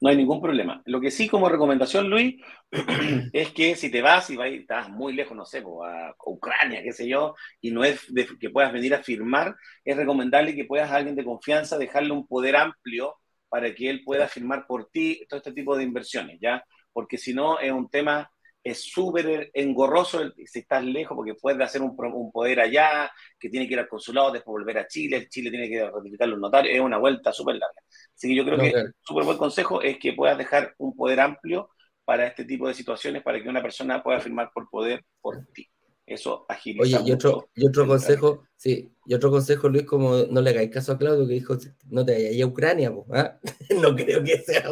[0.00, 0.80] No hay ningún problema.
[0.86, 2.36] Lo que sí, como recomendación, Luis,
[3.34, 6.92] es que si te vas y vas, estás muy lejos, no sé, a Ucrania, qué
[6.92, 8.00] sé yo, y no es
[8.40, 12.26] que puedas venir a firmar, es recomendable que puedas a alguien de confianza dejarle un
[12.26, 13.16] poder amplio
[13.50, 16.64] para que él pueda firmar por ti todo este tipo de inversiones, ¿ya?
[16.94, 18.30] Porque si no, es un tema
[18.66, 23.68] es súper engorroso si estás lejos, porque puedes hacer un, un, poder allá, que tiene
[23.68, 26.80] que ir al consulado, después volver a Chile, Chile tiene que ratificar los notarios, es
[26.80, 27.80] una vuelta súper larga.
[28.14, 31.20] Así que yo creo que un súper buen consejo es que puedas dejar un poder
[31.20, 31.70] amplio
[32.04, 35.68] para este tipo de situaciones, para que una persona pueda firmar por poder por ti.
[36.04, 36.98] Eso agiliza.
[36.98, 40.70] Oye, y otro, y otro consejo, sí, y otro consejo, Luis, como no le hagáis
[40.70, 41.56] caso a Claudio que dijo,
[41.90, 43.38] no te vayas a Ucrania, ¿ah?
[43.80, 44.68] no creo que sea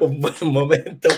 [0.00, 1.08] un, buen momento.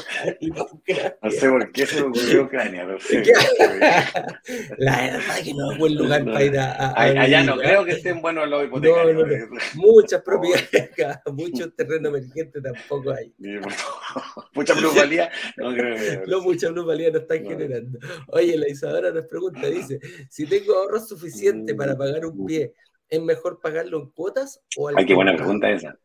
[0.41, 3.17] No sé por qué se me ocurrió Ucrania, pero sí.
[4.79, 8.23] La verdad que no es buen lugar para ir a, Allá no creo que estén
[8.23, 9.17] buenos los hipotecarios.
[9.17, 13.35] No, no, Muchas propiedades acá, muchos terrenos emergentes tampoco hay.
[14.55, 16.23] mucha plusvalía, no creo que...
[16.29, 17.99] No, mucha plusvalía no están generando.
[18.29, 19.99] Oye, la Isadora nos pregunta, dice,
[20.29, 22.75] si tengo ahorros suficientes para pagar un pie
[23.11, 25.99] ¿es mejor pagarlo en cuotas o al Ay, qué buena pregunta esa.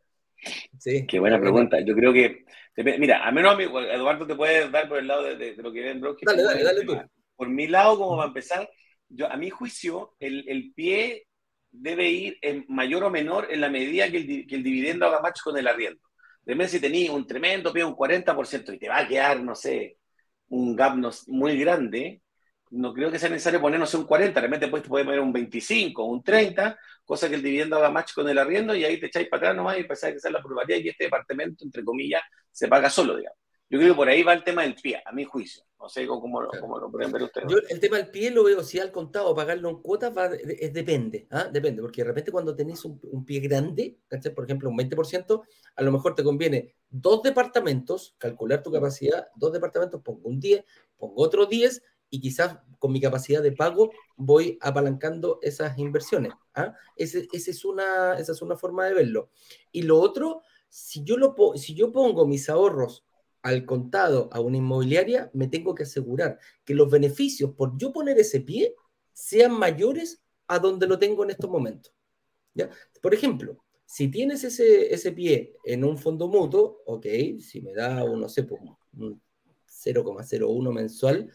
[0.80, 1.06] Sí.
[1.08, 1.80] Qué buena pregunta.
[1.80, 2.46] Yo creo que,
[2.76, 6.26] mira, a menos Eduardo te puede dar por el lado de, lo que ven broker.
[6.26, 7.00] Dale, dale, dale tú.
[7.36, 8.70] Por mi lado, como va a empezar,
[9.10, 11.28] yo, a mi juicio, el, el, pie
[11.72, 15.22] debe ir en mayor o menor en la medida que el, que el dividendo haga
[15.22, 16.02] match con el arriendo.
[16.44, 19.98] De si tenéis un tremendo pie, un 40%, y te va a quedar, no sé,
[20.50, 20.96] un gap
[21.28, 22.22] muy grande,
[22.72, 26.04] no creo que sea necesario ponernos un 40, realmente pues te puede poner un 25,
[26.04, 29.28] un 30, cosa que el dividendo haga match con el arriendo y ahí te echáis
[29.28, 32.22] para atrás nomás y empezáis a hacer la probabilidad y este departamento, entre comillas,
[32.52, 33.38] se paga solo, digamos.
[33.70, 35.64] Yo creo que por ahí va el tema del pie, a mi juicio.
[35.80, 37.48] No sé cómo, lo pueden ver ustedes.
[37.50, 40.74] Yo el tema del pie lo veo, si al contado pagarlo en cuotas, va, es,
[40.74, 41.50] depende, ¿ah?
[41.52, 43.98] depende, porque de repente cuando tenéis un, pie grande,
[44.34, 45.44] por ejemplo un 20%,
[45.76, 50.64] a lo mejor te conviene dos departamentos, calcular tu capacidad, dos departamentos, pongo un 10,
[50.98, 51.84] pongo otro 10
[52.16, 56.32] y quizás con mi capacidad de pago voy apalancando esas inversiones.
[56.54, 56.74] ¿ah?
[56.96, 59.32] Ese, es una, esa es una forma de verlo.
[59.74, 63.06] Y lo otro, si yo, lo, si yo pongo mis ahorros
[63.42, 68.18] al contado a una inmobiliaria, me tengo que asegurar que los beneficios por yo poner
[68.18, 68.76] ese pie
[69.12, 71.94] sean mayores a donde lo tengo en estos momentos.
[72.54, 72.70] ¿ya?
[73.02, 77.06] Por ejemplo, si tienes ese, ese pie en un fondo mutuo, ok,
[77.42, 78.62] si me da, un, no sé, pues,
[78.94, 79.22] un
[79.68, 81.30] 0,01 mensual,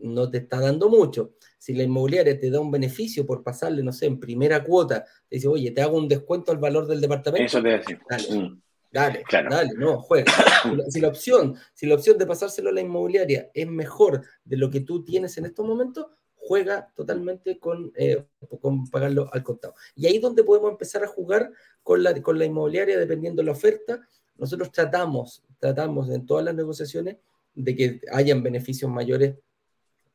[0.00, 1.34] no te está dando mucho.
[1.58, 5.36] Si la inmobiliaria te da un beneficio por pasarle, no sé, en primera cuota, te
[5.36, 7.46] dice, oye, te hago un descuento al valor del departamento.
[7.46, 7.98] Eso te decir.
[8.08, 8.60] Dale, mm.
[8.92, 10.32] dale, dale, no, juega.
[10.88, 14.70] Si la, opción, si la opción de pasárselo a la inmobiliaria es mejor de lo
[14.70, 16.06] que tú tienes en estos momentos,
[16.36, 18.24] juega totalmente con, eh,
[18.60, 19.74] con pagarlo al contado.
[19.94, 21.52] Y ahí es donde podemos empezar a jugar
[21.82, 24.00] con la, con la inmobiliaria dependiendo de la oferta.
[24.36, 27.16] Nosotros tratamos, tratamos en todas las negociaciones
[27.54, 29.34] de que hayan beneficios mayores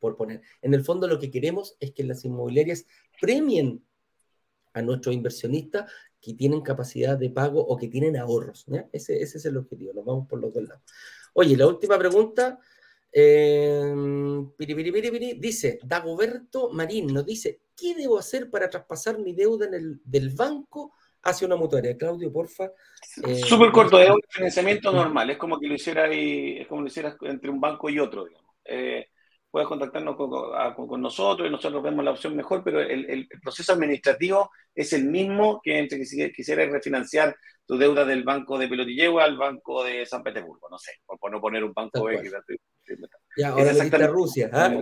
[0.04, 0.42] por poner.
[0.60, 2.84] En el fondo lo que queremos es que las inmobiliarias
[3.18, 3.82] premien
[4.74, 5.90] a nuestros inversionistas
[6.20, 8.66] que tienen capacidad de pago o que tienen ahorros.
[8.92, 10.82] Ese, ese, es el objetivo, nos vamos por los dos lados.
[11.32, 12.58] Oye, la última pregunta,
[13.10, 13.94] eh,
[15.38, 20.28] dice, Dagoberto Marín nos dice, ¿qué debo hacer para traspasar mi deuda en el, del
[20.28, 21.96] banco hacia una mutuaria?
[21.96, 22.70] Claudio, porfa.
[23.26, 26.88] Eh, Súper corto, es un financiamiento normal, es como que lo hicieras, es como lo
[26.88, 28.52] hicieras entre un banco y otro, digamos.
[28.66, 29.08] Eh,
[29.54, 34.92] puedes contactarnos con, nosotros y nosotros vemos la opción mejor, pero el, proceso administrativo es
[34.94, 39.84] el mismo que entre que quisieras refinanciar tu deuda del banco de Pelotillehua al banco
[39.84, 42.32] de San Petersburgo, no sé, por, no poner un banco X.
[43.36, 44.48] Ya, ahora es Rusia.
[44.52, 44.72] ¿ah?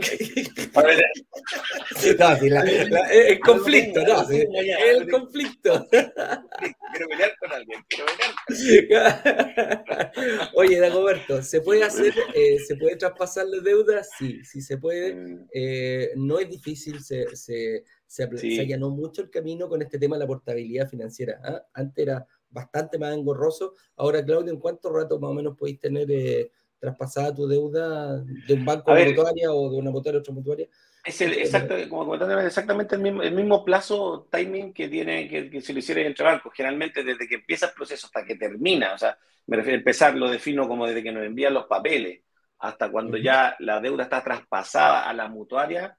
[3.10, 4.28] el conflicto, ¿no?
[4.30, 5.86] El conflicto.
[5.88, 8.04] Quiero pelear con alguien, quiero
[8.48, 10.12] pelear.
[10.54, 14.02] Oye, Dagoberto, ¿se puede hacer, eh, se puede traspasar la deuda?
[14.18, 15.14] Sí, sí se puede.
[15.14, 15.48] Mm.
[15.52, 18.24] Eh, no es difícil, se, se, se,
[18.60, 21.40] allanó mucho el camino con este tema de la portabilidad financiera.
[21.42, 21.62] ¿ah?
[21.72, 23.74] Antes era bastante más engorroso.
[23.96, 26.50] Ahora, Claudio, ¿en cuánto rato más o menos podéis tener eh,
[26.82, 30.68] traspasada tu deuda de un banco de mutuaria o de una mutuaria a otra mutuaria?
[31.04, 35.60] Es el, exacto, como exactamente el mismo, el mismo plazo, timing que tiene que, que
[35.60, 36.52] se lo hiciera entre bancos.
[36.52, 40.16] Generalmente desde que empieza el proceso hasta que termina, o sea, me refiero a empezar,
[40.16, 42.20] lo defino como desde que nos envían los papeles
[42.58, 45.96] hasta cuando ya la deuda está traspasada a la mutuaria,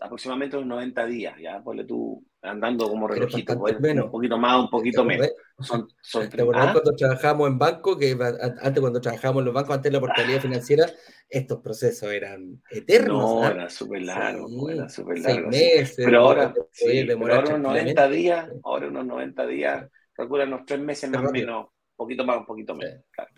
[0.00, 4.70] aproximadamente unos 90 días, ya, ponle tú andando como relojito, pues, un poquito más, un
[4.70, 5.28] poquito menos.
[5.60, 6.24] Son, son
[6.54, 6.72] ¿Ah?
[6.72, 10.40] cuando trabajamos en banco, que antes cuando trabajábamos en los bancos, antes de la portabilidad
[10.40, 10.86] financiera,
[11.28, 13.18] estos procesos eran eternos.
[13.18, 13.50] No, ¿ah?
[13.50, 15.48] era súper largo, sí, era súper largo.
[15.48, 20.66] Meses, pero ahora, sí, pero ahora unos 90 días, ahora unos 90 días, calcula unos
[20.66, 23.02] tres meses más o menos, un poquito más, un poquito menos.
[23.10, 23.30] Claro.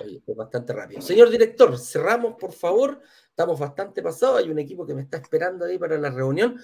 [0.00, 1.00] Oye, fue bastante rápido.
[1.00, 3.00] Señor director, cerramos, por favor.
[3.34, 4.38] Estamos bastante pasados.
[4.38, 6.56] Hay un equipo que me está esperando ahí para la reunión.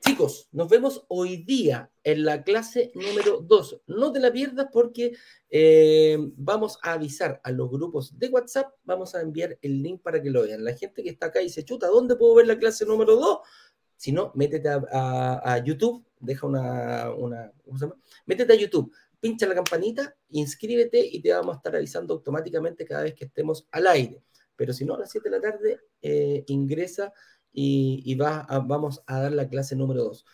[0.00, 3.82] Chicos, nos vemos hoy día en la clase número 2.
[3.86, 5.12] No te la pierdas porque
[5.48, 10.20] eh, vamos a avisar a los grupos de WhatsApp, vamos a enviar el link para
[10.20, 10.64] que lo vean.
[10.64, 13.38] La gente que está acá se chuta, ¿dónde puedo ver la clase número 2?
[13.96, 18.00] Si no, métete a, YouTube, deja una ¿cómo se llama?
[18.26, 23.04] Métete a YouTube, pincha la campanita, inscríbete y te vamos a estar avisando automáticamente cada
[23.04, 24.24] vez que estemos al aire.
[24.56, 27.12] Pero si no, a las 7 de la tarde eh, ingresa
[27.52, 30.24] y, va vamos a dar la clase número 2.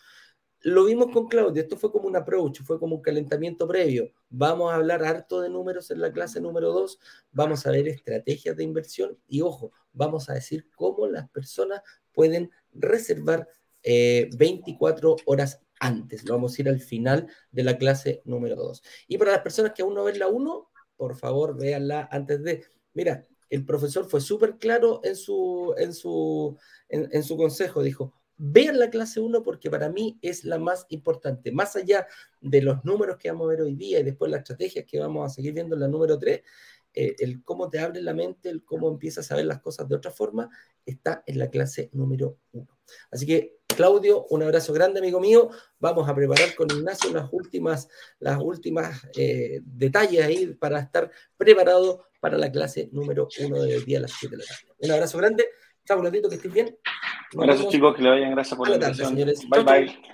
[0.61, 4.11] Lo vimos con Claudio, esto fue como un approach, fue como un calentamiento previo.
[4.29, 6.99] Vamos a hablar harto de números en la clase número 2,
[7.31, 11.81] vamos a ver estrategias de inversión y ojo, vamos a decir cómo las personas
[12.13, 13.47] pueden reservar
[13.83, 16.23] 24 eh, horas antes.
[16.23, 18.81] Lo vamos a ir al final de la clase número 2.
[19.07, 22.63] Y para las personas que aún no ven la 1, por favor, véanla antes de...
[22.93, 26.57] Mira, el profesor fue súper claro en su, en, su,
[26.89, 27.83] en, su consejo.
[27.83, 31.51] Dijo, vean la clase 1 porque para mí es la más importante.
[31.51, 32.07] Más allá
[32.41, 35.29] de los números que vamos a ver hoy día y después las estrategias que vamos
[35.29, 36.41] a seguir viendo en la número 3,
[36.95, 39.97] eh, el cómo te abre la mente, el cómo empiezas a ver las cosas de
[39.97, 40.49] otra forma,
[40.83, 42.67] está en la clase número 1.
[43.11, 45.49] Así que Claudio, un abrazo grande, amigo mío.
[45.79, 47.89] Vamos a preparar con Ignacio las últimas,
[48.19, 53.97] las últimas eh, detalles ahí para estar preparado para la clase número uno del día
[53.97, 54.73] a las 7 de la tarde.
[54.79, 55.45] Un abrazo grande.
[55.85, 56.77] Chao, Gladito, que estés bien.
[57.33, 58.31] gracias, chicos, que le vayan.
[58.31, 59.15] Gracias por la atención.
[59.15, 60.13] Bye, bye.